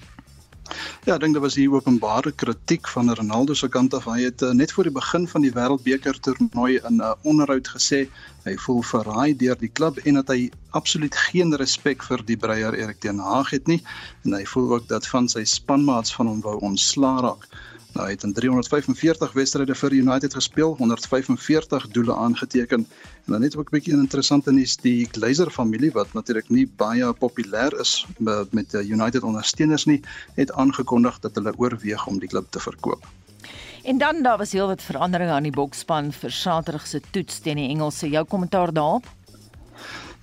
[1.05, 4.07] Ja, ek dink daar was hier openbare kritiek van Ronaldo se kant af.
[4.09, 7.69] Hy het uh, net voor die begin van die Wêreldbeker toernooi in 'n uh, onderhoud
[7.75, 8.01] gesê
[8.47, 10.49] hy voel verraai deur die klub en dat hy
[10.81, 13.83] absoluut geen respek vir die breier Erik ten Hag het nie
[14.25, 17.45] en hy voel ook dat van sy spanmaats van hom wou ontslaa raak.
[17.95, 22.87] Nou, hy het in 345 wedstryde vir United gespeel, 145 doele aangeteken.
[23.25, 26.67] En dan net ook 'n bietjie interessant in is die Glazer familie wat natuurlik nie
[26.67, 28.07] baie populêr is
[28.51, 30.01] met die United ondersteuners nie,
[30.35, 33.07] het aangekondig dat hulle oorweeg om die klub te verkoop.
[33.85, 37.69] En dan daar was heelwat veranderinge aan die boksspan vir Saterdag se toets teen die
[37.69, 38.09] Engelse.
[38.09, 39.07] Jou kommentaar daarop?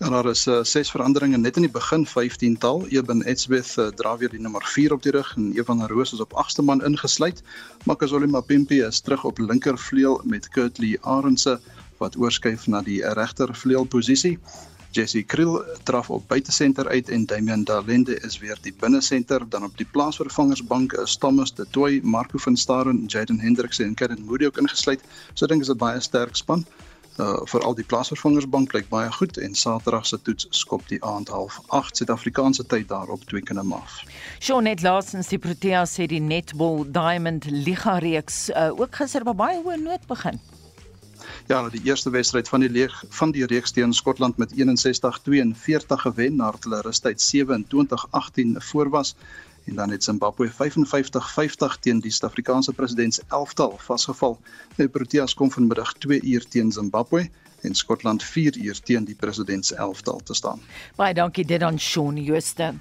[0.02, 2.80] Ja, daar is uh, ses veranderinge net in die begin 15 tal.
[2.90, 6.24] Eben Etzebeth uh, dra weer die nommer 4 op die rug en Evan Roos is
[6.26, 7.44] op agste man ingesluit.
[7.86, 11.60] Makazole Mapimpi is terug op linkervleuel met Kurtley Arendse
[12.02, 14.40] wat oorskuif na die regtervleuel posisie.
[14.90, 19.46] Jesse Kriel draf op buitesenter uit en Damian Dalende is weer die binnesenter.
[19.50, 24.26] Dan op die plaasvervangersbank is Thomas de Toey, Marco van Staden, Jaden Hendricks en Kevin
[24.26, 25.06] Moody ook ingesluit.
[25.34, 26.66] So dink is 'n baie sterk span
[27.20, 31.30] uh vir al die plaasvervangersbank blyk baie goed en Saterdag se toets skop die aand
[31.30, 34.04] half 8 Suid-Afrikaanse tyd daarop Twickenham af.
[34.40, 39.36] Shaun net laasens die Proteas sê die Netball Diamond Liga reeks uh, ook gister by
[39.44, 40.40] baie hoë noot begin.
[41.48, 46.36] Ja, die eerste wedstryd van die leeg van die reeks teen Skotland met 61-42 gewen
[46.36, 49.16] nadat hulle rustyd 27-18 voor was
[49.66, 54.40] en dan het Zimbabwe 55-50 teen die Suid-Afrikaanse president se elftal vasgeval.
[54.76, 57.30] Nou Proteas kom vanmiddag 2 uur teen Zimbabwe
[57.62, 60.60] en Skotland 4 uur teen die president se elftal te staan.
[60.96, 62.74] Baie dankie dit aan Shaun Jooste.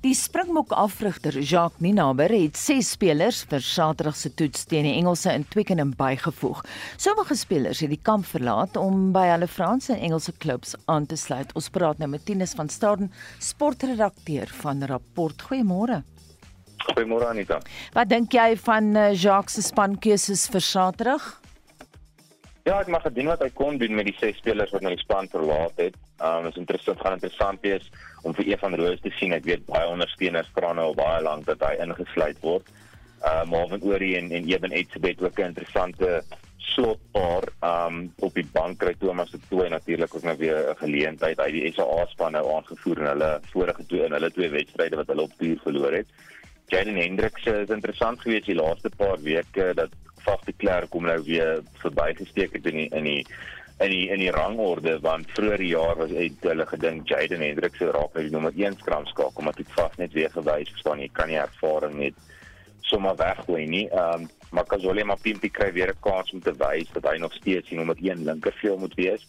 [0.00, 5.32] Die Springbok afrigter Jacques Ninaber het ses spelers vir Saterdag se toets teen die Engelse
[5.32, 6.62] in Twickenham bygevoeg.
[6.96, 11.18] Sommige spelers het die kamp verlaat om by hulle Franse en Engelse klubs aan te
[11.20, 11.52] sluit.
[11.58, 15.48] Ons praat nou met Tinus van Staden, sportredakteur van Rapport.
[15.50, 16.02] Goeiemôre.
[16.92, 17.60] Goeiemôre Anita.
[17.94, 21.44] Wat dink jy van uh, Jacques se spankeuses vir Saterdag?
[22.64, 25.02] Ja, ek mag gedien wat hy kon doen met die ses spelers wat nou die
[25.02, 25.96] span verlaat het.
[26.24, 27.90] Um is interessant gaan interessant wees
[28.24, 29.34] om vir een van Roos te sien.
[29.36, 32.70] Ek weet baie ondersteuners vra nou al baie lank dat hy ingesluit word.
[33.20, 36.22] Uh Marvin Orie en en Eben Etzebeth ook 'n interessante
[36.72, 41.38] slotpaar um op die bank kry Thomas se toe natuurlik ook nou weer 'n geleentheid.
[41.38, 45.12] Hy die SA span nou aangevoer in hulle vorige twee in hulle twee wedstryde wat
[45.12, 46.08] hulle op duur verloor het.
[46.72, 49.90] Jaden Hendricks is interessant geweest die laaste paar weke dat
[50.24, 53.26] vas die klerk kom nou weer verbygesteek het in die in die
[53.84, 57.90] in die in die rangorde want vroeër jaar was uit hulle gedink Jaden Hendricks se
[57.90, 61.28] raak nou die nommer 1 skramskakel maar dit vas net weer gewys verstaan jy kan
[61.28, 62.22] nie ervaring net
[62.84, 63.88] sommer weggooi nie.
[63.90, 67.16] Ehm um, maar Kazole maar Pimpi kry weer 'n kans om te wys dat hy
[67.18, 69.26] nog steeds die nommer 1 linkerveld moet wees.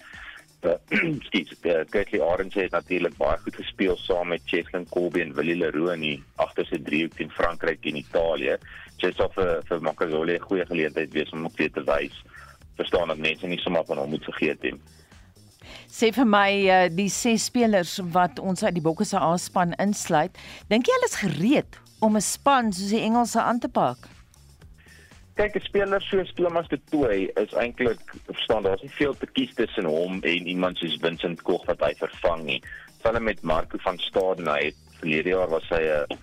[1.28, 5.58] Skiet, uh, Gertly Orange het natuurlik baie goed gespeel saam met Cheslin Colby en Willie
[5.60, 8.58] Leroux in die agterste driehoek teen Frankryk en Italië.
[9.02, 12.24] Just of vir vir Makazole 'n goeie geleentheid wees om ook weer te wys.
[12.76, 14.76] Verstaan dat mense nie sommer van hom moet vergeet nie.
[15.88, 20.38] Sê vir my uh, die ses spelers wat ons uit die Bokke se A-span insluit,
[20.68, 24.15] dink jy hulle is gereed om 'n span soos die Engelse aan te pak?
[25.36, 29.52] Kyk, 'n speler soos Thomas de Tooy is eintlik verstaan daar's nie veel te kies
[29.58, 32.62] tussen hom en iemand soos Vincent Koch wat hy vervang nie.
[33.04, 36.16] Hulle met Marco van Staden, hy het verlede jaar was hy 'n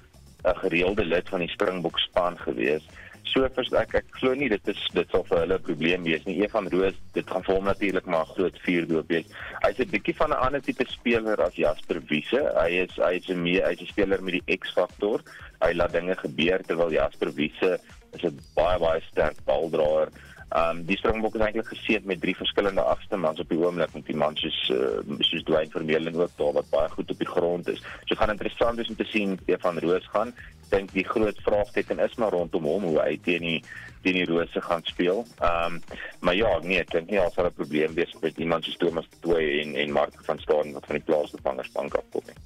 [0.49, 2.89] 'n gereelde lid van die Springbok span gewees.
[3.35, 6.25] So vers ek ek glo nie dit is dit sal vir hulle 'n probleem wees
[6.25, 6.41] nie.
[6.41, 9.27] Evan Roos, dit gaan vir hom natuurlik maar groot vuurdoop wees.
[9.61, 12.43] Hy's 'n bietjie van 'n ander tipe speler as Jasper Wiese.
[12.57, 15.21] Hy is hy's 'n meer hy's 'n speler met die X-faktor
[15.61, 17.79] hy laat dinge gebeur terwyl Jasper Wiese
[18.13, 20.09] is 'n baie baie sterk baldraer.
[20.53, 23.95] Ehm um, die Springbok is eintlik geseën met drie verskillende agste mans op die oomblik
[23.97, 27.29] met die mans soos uh, soos Dwayne Vermeulen ook daar wat baie goed op die
[27.29, 27.81] grond is.
[28.05, 30.35] So gaan interessant wees om te sien wie van Roos gaan.
[30.67, 33.57] Ek dink die groot vraagteken is maar rondom hom hoe hy teen die
[34.05, 35.25] teen die Rose gaan speel.
[35.41, 35.81] Ehm um,
[36.21, 39.09] maar ja, nee, ek dink nie al sal 'n probleem wees met iemand soos Thomas
[39.25, 42.37] Tooi en en Mark van Staden wat van die plaasvervangersbank afkom nie.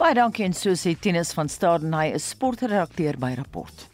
[0.00, 3.89] Baie dankie en so sê Tinus van Staden hy is sportredakteur by Rapport.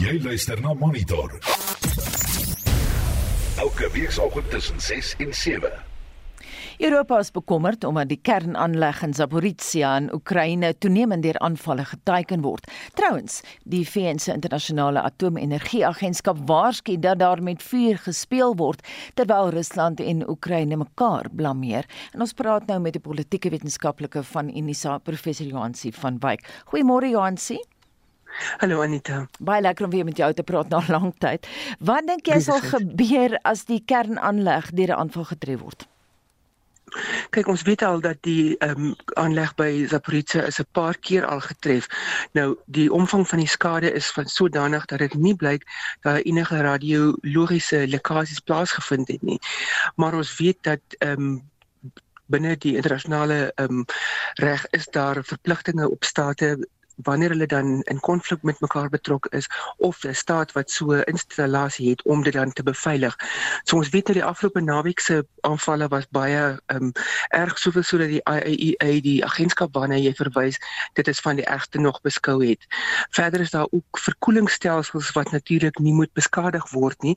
[0.00, 1.38] Jy luister na Monitor.
[3.56, 5.89] Elke week saggend tussen 6 en 7.
[6.80, 12.64] Europa is bekommerd omdat die kernaanleg in Zaporizhia in Oekraïne toenemend deur aanvalle geteiken word.
[12.96, 18.80] Trouwens, die VN se internasionale atoomenergieagentskap waarsku dat daar met vuur gespeel word
[19.20, 21.84] terwyl Rusland en Oekraïne mekaar blameer.
[22.14, 26.48] En ons praat nou met die politieke wetenskaplike van Unisa, professor Johansi van Wyk.
[26.72, 27.60] Goeiemôre Johansi.
[28.64, 29.26] Hallo Anita.
[29.36, 31.46] Baie lekker om weer met jou te praat na 'n lang tyd.
[31.78, 35.90] Wat dink jy sal gebeur as die kernaanleg deur 'n aanval getref word?
[37.30, 41.26] Kyk, ons weet al dat die ehm um, aanleg by Zaporizhia is 'n paar keer
[41.26, 41.86] al getref.
[42.32, 45.64] Nou, die omvang van die skade is van sodanig dat dit nie blyk
[46.00, 49.38] dat enige radiologiese lekkasies plaasgevind het nie.
[49.96, 51.50] Maar ons weet dat ehm um,
[52.26, 53.84] binne die internasionale ehm um,
[54.34, 56.68] reg is daar verpligtinge op state
[57.02, 61.02] wanneer hulle dan in konflik met mekaar betrokke is of 'n staat wat so 'n
[61.02, 63.16] installasie het om dit dan te beveilig.
[63.64, 66.92] So ons weet dat die afgelope naweek se aanvalle was baie um,
[67.28, 70.58] erg soveel sodat die IAEA die agentskap waarna jy verwys,
[70.92, 72.66] dit is van die ergste nog beskou het.
[73.10, 77.16] Verder is daar ook verkoelingsstelsels wat natuurlik nie moet beskadig word nie.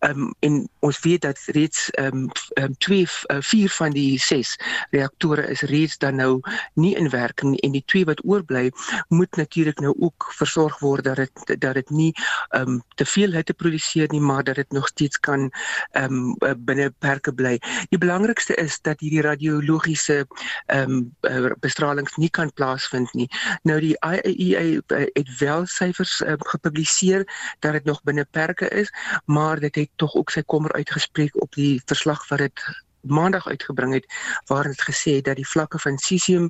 [0.00, 4.58] Um, en ons weet dat reeds ehm um, 2 um, 4 van die 6
[4.90, 6.40] reaktore is reeds dan nou
[6.74, 8.70] nie in werking en die twee wat oorbly
[9.08, 12.12] moet moet natuurlik nou ook versorg word dat dit dat dit nie
[12.48, 15.50] ehm um, te veel hitte produseer nie, maar dat dit nog steeds kan
[15.90, 17.58] ehm um, binne perke bly.
[17.88, 20.26] Die belangrikste is dat hierdie radiologiese
[20.66, 23.28] ehm um, bestralings nie kan plaasvind nie.
[23.62, 27.24] Nou die IAEA e het wel syfers um, gepubliseer
[27.60, 28.92] dat dit nog binne perke is,
[29.24, 33.92] maar dit het tog ook sy kommer uitgespreek op die verslag wat dit maandag uitgebring
[33.92, 34.06] het
[34.46, 36.48] waar dit gesê het dat die vlakke van cesium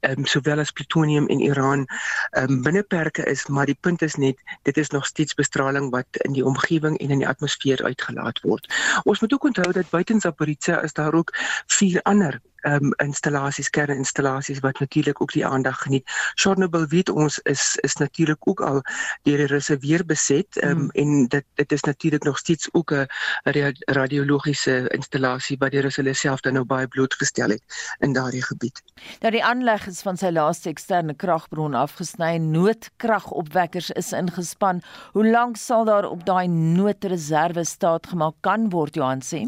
[0.00, 1.86] ehm um, sowel as plutonium in Iran
[2.30, 5.90] ehm um, binne perke is, maar die punt is net dit is nog steeds bestraling
[5.90, 8.74] wat in die omgewing en in die atmosfeer uitgelaat word.
[9.04, 11.30] Ons moet ook onthou dat buiten Zaporizhia is daar ook
[11.66, 16.10] vier ander um, installasies, kerninstallasies wat natuurlik ook die aandag geniet.
[16.34, 18.82] Chernobyl weet ons is is natuurlik ook al
[19.22, 20.90] deur die Russe weer beset um, hmm.
[20.90, 23.06] en dit dit is natuurlik nog steeds ook 'n
[23.86, 27.62] radiologiese installasie wat die Russe hulle self dan nou baie blootgestel het
[27.98, 28.82] in daardie gebied.
[29.20, 32.36] Nou die aanleg is van sy laaste eksterne kragbron afgesny.
[32.36, 34.82] Noodkragopwekkers is ingespan.
[35.12, 39.44] Hoe lank sal daar op daai noodreserve staat gemaak kan word Johan sê?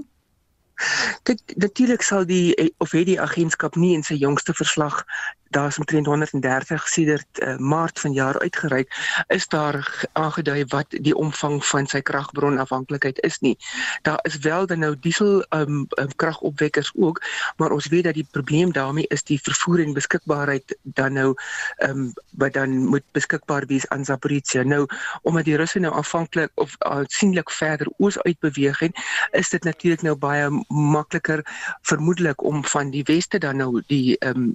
[1.23, 5.05] Dit natuurlik sal die of het die agentskap nie in sy jongste verslag
[5.51, 11.65] daar is omtrent 130 sedert uh, Maart vanjaar uitgereik is daar aangedui wat die omvang
[11.65, 13.57] van sy kragbron afhanklikheid is nie.
[14.03, 17.23] Daar is wel dan nou diesel um, um, kragopwekkers ook,
[17.57, 21.35] maar ons weet dat die probleem daarmee is die vervoer en beskikbaarheid dan nou
[21.79, 24.63] um, wat dan moet beskikbaar wees aan Zaporizhia.
[24.63, 24.87] Nou
[25.23, 28.99] omdat die Russe nou aanvanklik of aansienlik verder oos uit beweeg het,
[29.31, 31.43] is dit natuurlik nou baie makliker
[31.83, 34.55] vermoedelik om van die weste dan nou die um,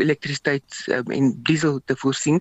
[0.00, 2.40] elektrisiteit um, en diesel te voorsien.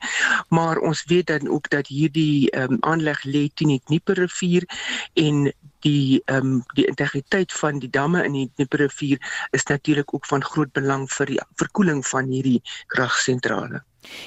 [0.49, 4.67] Maar ons weet dan ook dat hierdie um, aanleg lê teen die Dnieperrivier
[5.13, 9.21] en die um, die integriteit van die damme in die Dnieperrivier
[9.51, 12.61] is natuurlik ook van groot belang vir die verkoeling van hierdie
[12.93, 13.81] kragsentrale.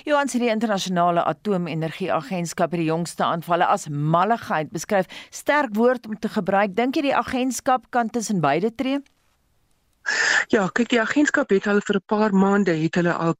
[0.07, 5.11] Johan sê die internasionale atoomenergieagentskap het die jongste aanvalle as malligheid beskryf.
[5.35, 6.77] Sterk woord om te gebruik.
[6.79, 9.03] Dink jy die agentskap kan tussen beide tree?
[10.53, 13.35] Ja, kyk die agentskap het al vir 'n paar maande het hulle al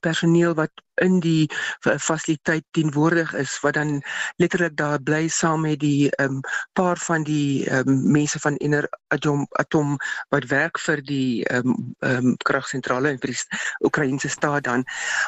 [0.00, 1.50] personeel wat in die
[1.82, 4.02] fasiliteit teenwoordig is wat dan
[4.36, 6.40] letterlik daar bly saam met die um,
[6.72, 9.96] paar van die um, mense van Ener Atom Atom
[10.28, 13.36] wat werk vir die um, um, kragsentrale in die
[13.84, 14.84] Oekraïense staat dan.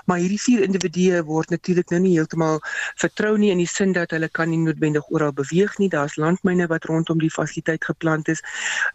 [0.06, 2.60] Maar hierdie vier individue word natuurlik nou nie heeltemal
[2.96, 5.88] vertrou nie in die sin dat hulle kan nie noodwendig oral beweeg nie.
[5.88, 8.40] Daar's landmyne wat rondom die fasiliteit geplant is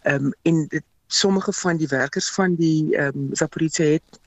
[0.02, 4.20] um, en dit sommige van die werkers van die ehm um, Zaporizhia het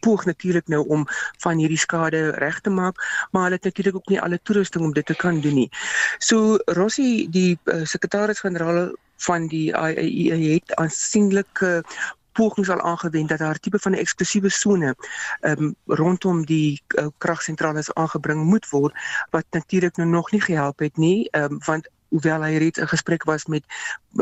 [0.00, 1.06] poog natuurlik nou om
[1.42, 4.92] van hierdie skade reg te maak, maar hulle het natuurlik ook nie alle toerusting om
[4.92, 5.70] dit te kan doen nie.
[6.18, 11.82] So Rossi, die uh, sekretaris-generaal van die IAEA e het aansienlike
[12.34, 14.94] pogings al aangewend dat daar tipe van 'n eksklusiewe sone
[15.40, 18.94] um, rondom die uh, kragsentrale aangebring moet word
[19.30, 23.24] wat natuurlik nou nog nie gehelp het nie um, want hoewel hy reeds in gesprek
[23.24, 23.64] was met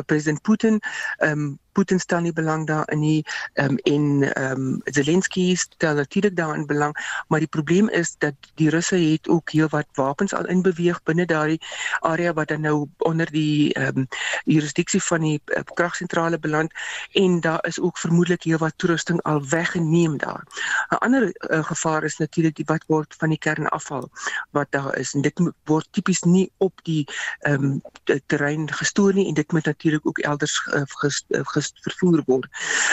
[0.07, 0.81] president Putin
[1.19, 6.67] um, Putin stel nie belang daarin nie um, en ehm um, Zelensky stel natuurlik daarin
[6.67, 6.97] belang
[7.29, 11.61] maar die probleem is dat die Russe het ook heelwat wapens al inbeweeg binne daardie
[12.01, 14.09] area wat dan nou onder die ehm um,
[14.45, 16.73] jurisdiksie van die uh, kragsentrale beland
[17.13, 20.45] en daar is ook vermoedelik heelwat toerusting al weggeneem daar.
[20.89, 24.11] 'n Ander uh, gevaar is natuurlik die wat word van die kernafval
[24.51, 27.05] wat daar is en dit word tipies nie op die
[27.39, 27.83] ehm um,
[28.27, 32.47] terrein gestoor nie en dit moet natuurlik ook elders uh, ges, uh, ges, vervoer word.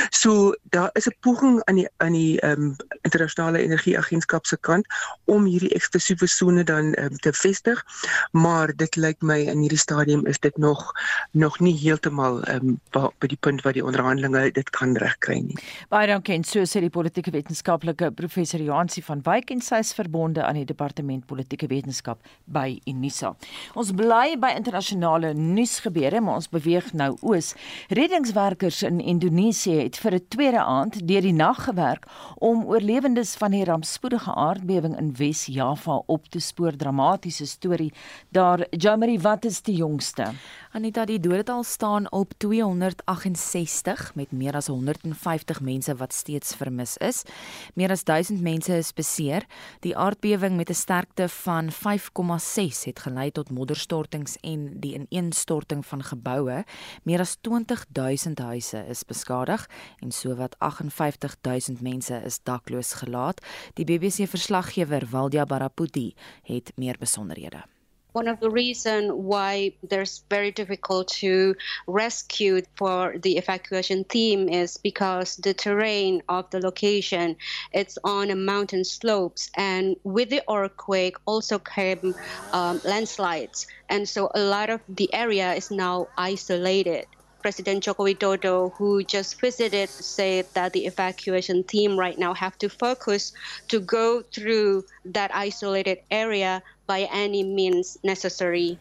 [0.10, 4.86] So daar is 'n poging aan die aan die ehm um, internasionale energieagentskap se kant
[5.26, 7.86] om hierdie eksklusiewe sone dan um, te vestig,
[8.32, 10.92] maar dit lyk my in hierdie stadium is dit nog
[11.32, 15.58] nog nie heeltemal ehm um, by die punt waar die onderhandelinge dit kan regkry nie.
[15.90, 19.94] Baie dankie en so sê die politieke wetenskaplike professor Johansi van Wyk en sy is
[19.94, 23.36] verbonde aan die departement politieke wetenskap by Unisa.
[23.74, 27.54] Ons bly by internasionale nuusgebeure, maar ons beweeg nou oos.
[28.60, 32.06] Reddingswerkers in Indonesië het vir 'n tweede aand deur die nag gewerk
[32.38, 36.76] om oorlewendes van die rampspoedige aardbewing in Wes-Java op te spoor.
[36.76, 37.94] Dramatiese storie.
[38.30, 40.32] Daar Jamari, wat is die jongste?
[40.70, 47.24] Anita, die dodetal staan op 268 met meer as 150 mense wat steeds vermis is.
[47.74, 49.48] Meer as 1000 mense is beseer.
[49.82, 56.04] Die aardbewing met 'n sterkte van 5,6 het gelei tot modderstortings en die ineenstorting van
[56.04, 56.64] geboue.
[57.04, 63.46] Meer as 20000 huise is beskadig en sowat 58000 mense is dakloos gelaat.
[63.74, 66.14] Die BBC verslaggewer Waldia Baraputi
[66.44, 67.79] het meer besonderhede.
[68.12, 71.56] One of the reasons why there's very difficult to
[71.88, 77.38] rescue for the evacuation team is because the terrain of the location
[77.72, 82.16] it's on a mountain slopes and with the earthquake also came
[82.52, 87.06] um, landslides and so a lot of the area is now isolated.
[87.42, 92.70] President Joko Widodo, who just visited, said that the evacuation team right now have to
[92.70, 93.34] focus
[93.68, 98.78] to go through that isolated area by any means necessary.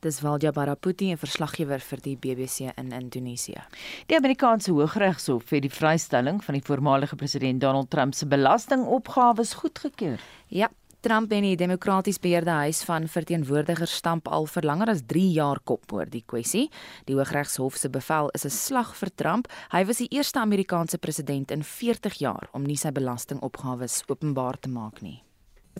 [0.00, 3.62] Dis Waldia Baraputi, 'n verslaggewer vir die BBC in Indonesië.
[4.06, 10.20] Die Amerikaanse Hooggeregshof het die vrystelling van die voormalige president Donald Trump se belastingopgawes goedgekeur.
[10.46, 10.70] Ja,
[11.02, 15.58] Trump en die demokraties beheerde huis van verteenwoordigers stamp al vir langer as 3 jaar
[15.66, 16.68] kop oor die kwessie.
[17.08, 19.48] Die Hooggeregshof se bevel is 'n slag vir Trump.
[19.72, 24.68] Hy was die eerste Amerikaanse president in 40 jaar om nie sy belastingopgawes openbaar te
[24.68, 25.24] maak nie.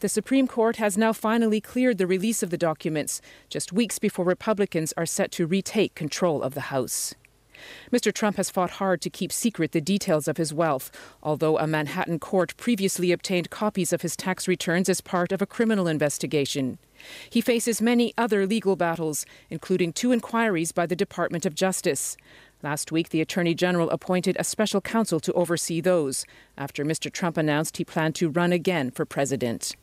[0.01, 4.25] The Supreme Court has now finally cleared the release of the documents, just weeks before
[4.25, 7.15] Republicans are set to retake control of the House.
[7.93, 8.13] Mr.
[8.13, 10.91] Trump has fought hard to keep secret the details of his wealth,
[11.23, 15.47] although a Manhattan court previously obtained copies of his tax returns as part of a
[15.47, 16.79] criminal investigation.
[17.29, 22.17] He faces many other legal battles, including two inquiries by the Department of Justice.
[22.63, 26.25] Last week, the Attorney General appointed a special counsel to oversee those,
[26.57, 27.13] after Mr.
[27.13, 29.75] Trump announced he planned to run again for president.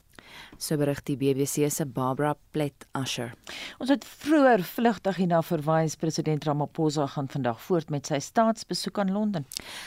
[0.58, 3.34] So berig die BBC se Barbara Plett Usher.
[3.80, 9.12] Ons het vroeër vlugtig hierna verwys president Ramaphosa gaan vandag voort met sy staatsbesoek aan
[9.12, 9.46] Londen.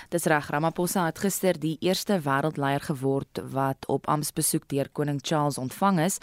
[0.09, 5.59] Dis reg, Ramaphosa het gister die eerste wêreldleier geword wat op amptbesoek deur koning Charles
[5.59, 6.19] ontvang is.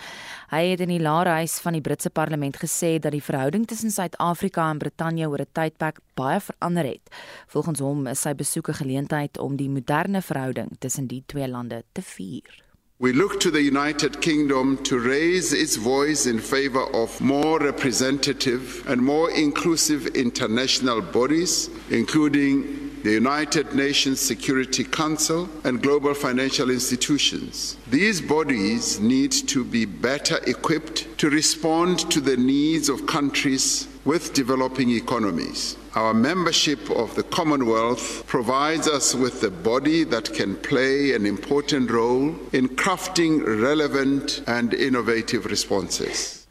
[0.49, 4.69] Hy het in die Laarhuis van die Britse parlement gesê dat die verhouding tussen Suid-Afrika
[4.69, 7.05] en Brittanje oor 'n tydperk baie verander het.
[7.47, 11.83] Volgens hom is sy besoek 'n geleentheid om die moderne verhouding tussen die twee lande
[11.93, 12.68] te vier.
[13.01, 18.83] We look to the United Kingdom to raise its voice in favor of more representative
[18.89, 27.77] and more inclusive international bodies, including the United Nations Security Council and global financial institutions.
[27.87, 34.33] These bodies need to be better equipped to respond to the needs of countries with
[34.33, 35.77] developing economies.
[35.95, 41.89] Our membership of the Commonwealth provides us with the body that can play an important
[41.89, 46.45] role in crafting relevant and innovative responses.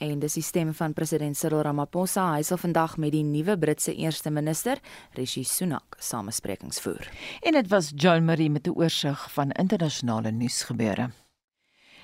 [0.00, 2.30] En dis die stem van president Cyril Ramaphosa.
[2.34, 4.80] Hy sal vandag met die nuwe Britse eerste minister,
[5.14, 7.06] Rishi Sunak, samesprekings voer.
[7.44, 11.10] En dit was John Marie met 'n oorsig van internasionale nuusgebeure.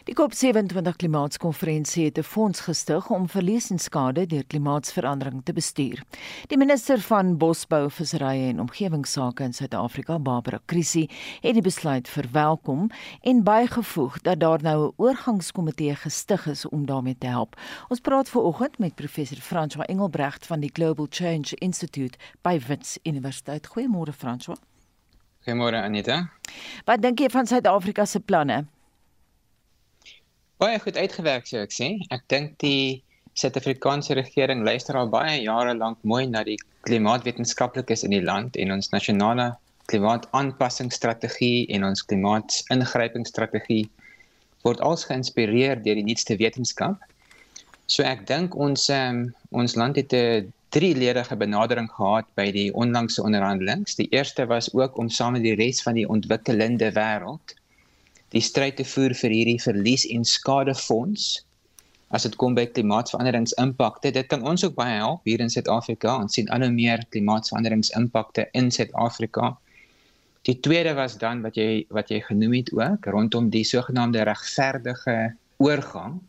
[0.06, 6.02] Die COP27 klimaatskonferensie het 'n fonds gestig om verlies en skade deur klimaatsverandering te bestuur.
[6.46, 11.08] Die minister van Bosbou, Visserye en Omgewingsake in Suid-Afrika, Barbara Krissy,
[11.40, 12.90] het die besluit verwelkom
[13.20, 17.60] en bygevoeg dat daar nou 'n oorgangskomitee gestig is om daarmee te help.
[17.88, 23.66] Ons praat veraloggend met professor François Engelbrecht van die Global Change Institute by Wits Universiteit.
[23.66, 24.58] Goeiemôre François.
[25.40, 26.30] Goeiemôre Anita.
[26.84, 28.66] Wat dink jy van Suid-Afrika se planne?
[30.62, 31.88] Baie goed uitgewerk sou ek sê.
[32.14, 33.02] Ek dink die
[33.36, 36.56] Suid-Afrikaanse regering luister al baie jare lank mooi na die
[36.88, 39.50] klimaatwetenskaplikes in die land en ons nasionale
[39.92, 43.84] klimaataanpassingsstrategie en ons klimaatsingrypingsstrategie
[44.64, 46.96] word als geïnspireer deur die nuutste wetenskap.
[47.86, 53.22] So ek dink ons um, ons land het 'n drieledige benadering gehad by die onlangse
[53.22, 53.92] onderhandelinge.
[53.96, 57.54] Die eerste was ook om saam met die res van die ontwikkelende wêreld
[58.36, 61.28] die stryd te voer vir hierdie verlies en skadefonds
[62.14, 64.12] as dit kom by klimaatsveranderingsimpakte.
[64.14, 66.14] Dit kan ons ook baie help hier in Suid-Afrika.
[66.22, 69.56] Ons sien al hoe meer klimaatsveranderingsimpakte in Suid-Afrika.
[70.46, 75.16] Die tweede was dan wat jy wat jy genoem het ook rondom die sogenaamde regverdige
[75.58, 76.20] oorgang.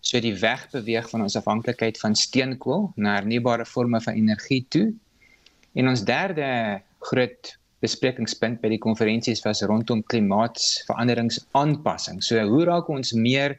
[0.00, 4.88] So die wegbeweeg van ons afhanklikheid van steenkool na hernubare forme van energie toe.
[5.76, 7.52] En ons derde groot
[7.82, 12.22] besprekingspunt by die konferensies was rondom klimaatsveranderingsaanpassing.
[12.22, 13.58] So hoe raak ons meer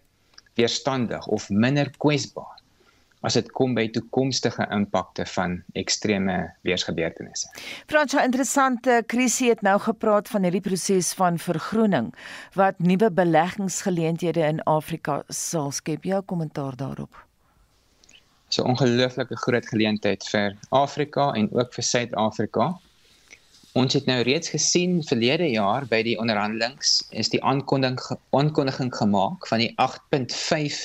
[0.55, 2.63] weerstandig of minder kwesbaar
[3.23, 6.35] as dit kom by toekomstige impakte van ekstreme
[6.67, 7.47] weergebeurtenisse.
[7.87, 12.11] Fransjo interessante krisis het nou gepraat van hierdie proses van vergroening
[12.59, 16.03] wat nuwe beleggingsgeleenthede in Afrika sal skep.
[16.03, 17.15] Jou kommentaar daarop.
[18.51, 22.73] So ongelooflike groot geleentheid vir Afrika en ook vir Suid-Afrika.
[23.73, 27.97] Ons het nou reeds gesien verlede jaar by die onderhandelings is die aankondiging
[28.37, 30.75] aankondiging gemaak van die 8.5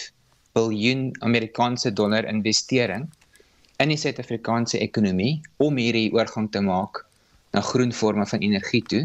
[0.57, 3.05] miljard Amerikaanse dollar investering
[3.85, 7.03] in die Suid-Afrikaanse ekonomie om hierdie oorgang te maak
[7.53, 9.05] na groen forme van energie toe.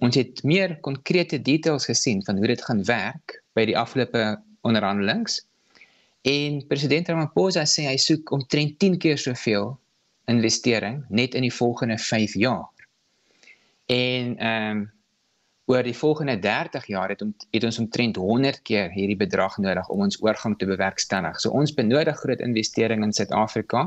[0.00, 4.24] Ons het meer konkrete details gesien van hoe dit gaan werk by die afgelope
[4.64, 5.42] onderhandelings.
[6.24, 9.74] En president Ramaphosa sê hy soek omtrent 10 keer soveel
[10.32, 12.71] investering net in die volgende 5 jaar.
[13.92, 14.90] En ehm um,
[15.70, 19.88] oor die volgende 30 jaar het, om, het ons omtrent 100 keer hierdie bedrag nodig
[19.94, 21.38] om ons oorgang te bewerkstellig.
[21.40, 23.86] So ons benodig groot investering in Suid-Afrika.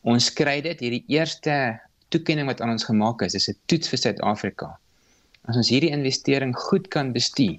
[0.00, 1.56] Ons kry dit hierdie eerste
[2.14, 4.70] toekenning wat aan ons gemaak is, is 'n toets vir Suid-Afrika.
[5.44, 7.58] As ons hierdie investering goed kan bestuur,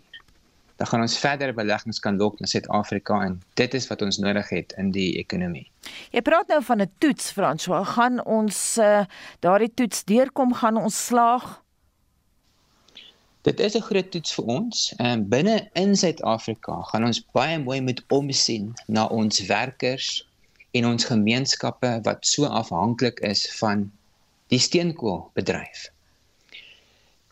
[0.76, 4.50] dan gaan ons verdere beleggings kan lok na Suid-Afrika en dit is wat ons nodig
[4.50, 5.68] het in die ekonomie.
[6.12, 7.88] Jy praat nou van 'n toets, François.
[7.96, 9.06] Gaan ons uh,
[9.40, 10.54] daardie toets deurkom?
[10.54, 11.62] Gaan ons slaag?
[13.42, 14.94] Dit is 'n groot toets vir ons.
[14.98, 20.28] Ehm um, binne in Suid-Afrika gaan ons baie mooi moet omsien na ons werkers
[20.72, 23.92] en ons gemeenskappe wat so afhanklik is van
[24.48, 25.95] die steenkoolbedryf.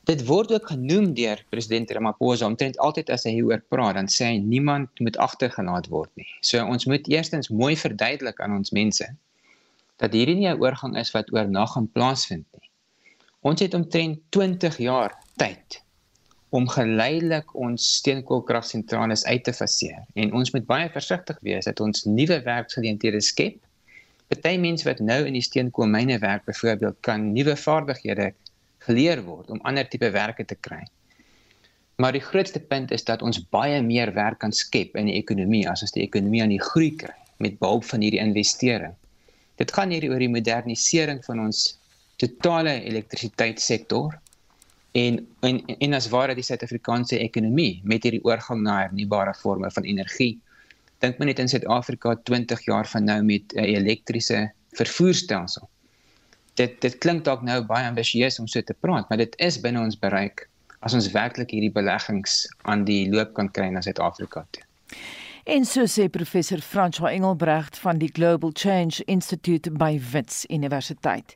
[0.04, 4.34] Dit word ook genoem deur president Ramaphosa omtrent altyd as hy hieroor praat, dan sê
[4.34, 6.28] hy niemand moet agtergelaat word nie.
[6.44, 9.08] So ons moet eerstens mooi verduidelik aan ons mense
[10.04, 12.70] dat hierdie nie 'n oorgang is wat oornag gaan plaasvind nie.
[13.48, 15.80] Ons het omtrent 20 jaar tyd
[16.50, 22.04] om geleidelik ons steenkoolkragsentrale uit te faseer en ons moet baie versigtig wees dat ons
[22.04, 23.56] nuwe werksgeleenthede skep.
[24.28, 28.34] Party mense wat nou in die steenkoolmyne werk byvoorbeeld kan nuwe vaardighede
[28.88, 30.84] geleer word om ander tipe werke te kry.
[32.02, 35.68] Maar die grootste punt is dat ons baie meer werk kan skep in die ekonomie
[35.70, 38.96] as ons die ekonomie aan die groei kry met behulp van hierdie investering.
[39.62, 41.66] Dit gaan hier oor die modernisering van ons
[42.22, 44.18] totale elektrisiteitssektor
[44.98, 49.88] en en en as ware die Suid-Afrikaanse ekonomie met hierdie oorgang na hernubare forme van
[49.90, 50.34] energie.
[51.02, 55.70] Dink maar net in Suid-Afrika 20 jaar van nou met 'n elektriese vervoerstelsel.
[56.60, 59.82] Dit dit klink dalk nou baie ambisieus om so te praat, maar dit is binne
[59.82, 60.48] ons bereik
[60.84, 64.66] as ons werklik hierdie beleggings aan die loop kan kry na Suid-Afrika toe.
[65.46, 71.34] En so sê professor François Engelbrecht van die Global Change Institute by Wits Universiteit.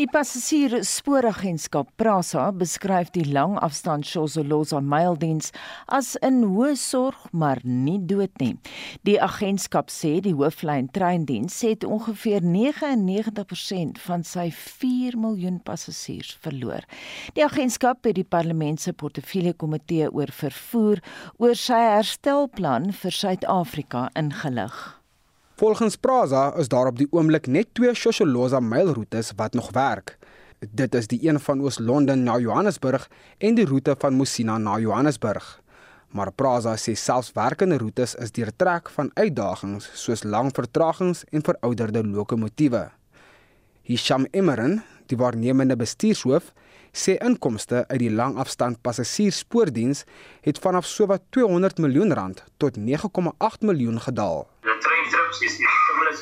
[0.00, 5.52] Die passasier spooragentskap Prasa beskryf die langafstand Shozoloza maildiens
[5.92, 8.56] as 'n hoë sorg maar nie dood nie.
[9.04, 16.80] Die agentskap sê die hooflyn treindiens het ongeveer 99% van sy 4 miljoen passasiers verloor.
[17.34, 21.02] Die agentskap het die parlement se portefeulje komitee oor vervoer
[21.36, 25.00] oor sy herstelplan vir sy Suid-Afrika ingelig.
[25.56, 30.18] Volgens Prasa is daar op die oomblik net twee Shosholoza mailroetes wat nog werk.
[30.70, 35.60] Dit is die een van Oos-London na Johannesburg en die roete van Musina na Johannesburg.
[36.08, 42.04] Maar Prasa sê selfs werkende roetes is deurtrek van uitdagings soos lang vertragings en verouderde
[42.06, 42.90] lokomotiewe.
[43.82, 46.52] Hisham Emeren, die waarnemende bestuurshoof,
[46.92, 50.04] sê inkomste uit die langafstand passasierspoordiens
[50.46, 54.46] het vanaf sowat 200 miljoen rand tot 9,8 miljoen gedaal.
[54.62, 56.14] The train trips is in a similar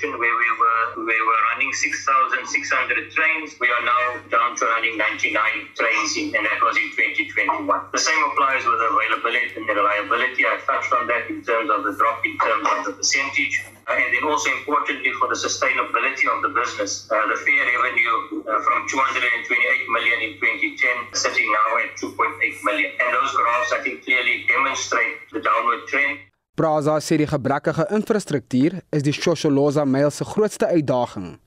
[0.00, 4.96] situation where we were we were running 6600 trains we are now down to running
[4.96, 5.32] 99
[5.76, 7.68] trains in, and that was in 2021.
[7.92, 10.44] The same applies with availability and reliability.
[10.46, 14.14] I touched on that in terms of the drop in terms of the percentage and
[14.14, 18.86] then also importantly for the sustainability of the business, uh, the fare revenue uh, from
[18.86, 22.92] 228 million in 2010 sitting now at 2.8 million.
[23.02, 26.29] And those graphs I think clearly demonstrate the downward trend.
[26.54, 31.38] Praza sê die gebrekkige infrastruktuur is die Shosholoza Mail se grootste uitdaging.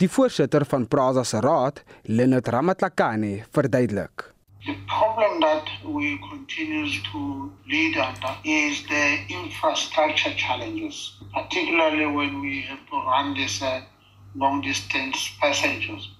[0.00, 4.32] Die voorsitter van Praza se raad, Leonard Ramatlakane, verduidelik.
[4.66, 12.62] The problem that we continues to lead under is the infrastructure challenges, particularly when we
[12.68, 13.80] have to run this uh,
[14.34, 16.10] long distance passengers,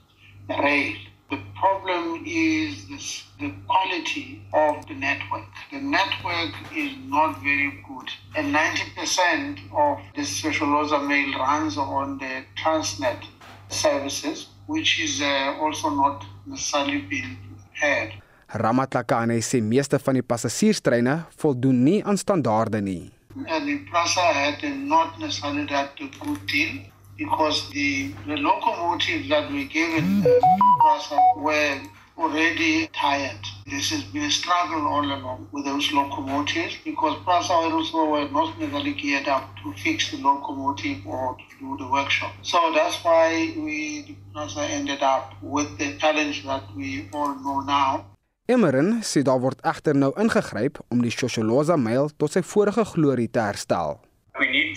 [0.49, 0.97] rail.
[1.31, 5.45] The problem is this, the quality of the network.
[5.70, 8.09] The network is not very good.
[8.35, 13.22] And 90% of the Socialoza mail runs on the Transnet
[13.68, 17.37] services, which is uh, also not necessarily being
[17.72, 18.12] had.
[18.49, 23.11] Ramatlakane sê meeste van die passasierstreine voldoen nie aan standaarde nie.
[23.37, 26.89] And the Prasa had not necessarily that good deal
[27.19, 31.81] because the, the locomotives that we gave in Prasa were
[32.16, 33.39] already tired.
[33.66, 38.59] This has been a struggle all along with those locomotives because Prasa also were not
[38.59, 42.33] necessarily geared up to fix the locomotive or to do the workshop.
[42.43, 47.61] So that's why we, the Prasa ended up with the challenge that we all know
[47.61, 48.05] now.
[48.49, 53.29] Emmeren sê daar word egter nou ingegryp om die Shosholoza mail tot sy vorige glorie
[53.29, 53.99] te herstel.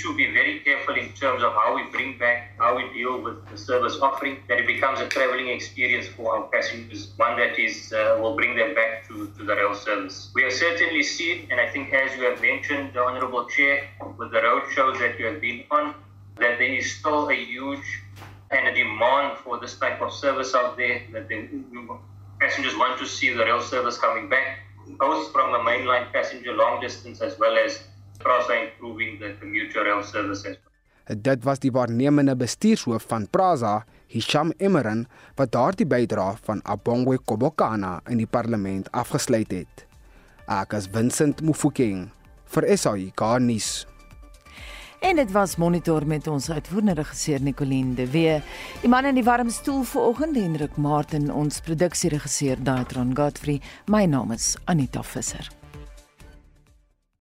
[0.02, 3.48] To be very careful in terms of how we bring back, how we deal with
[3.52, 7.94] the service offering, that it becomes a traveling experience for our passengers, one that is
[7.94, 10.32] uh, will bring them back to, to the rail service.
[10.34, 13.88] We have certainly seen, and I think as you have mentioned, the Honourable Chair,
[14.18, 15.94] with the road shows that you have been on,
[16.40, 18.02] that there is still a huge
[18.50, 21.48] and a demand for this type of service out there, that the
[22.40, 24.62] passengers want to see the rail service coming back,
[24.98, 27.84] both from a mainline passenger long distance as well as
[28.24, 30.72] Prasa improving the commuter rail service as well.
[31.18, 38.00] Dit was die waarnemende bestuurshoof van Prasa, Hisham Emeren, wat daardie bydrae van Abongwe Kobokana
[38.08, 39.86] in die parlement afgesluit het.
[40.48, 42.10] Ek is Vincent Mufokeng
[42.52, 43.72] vir SAIK nuus.
[45.02, 48.36] En dit was monitor met ons uitvoerende regisseur Nicoline de Wee.
[48.84, 53.62] Die man in die warm stoel vanoggend Hendrik Martin, ons produksieregisseur Daitron Godfrey.
[53.90, 55.50] My naam is Anita Visser.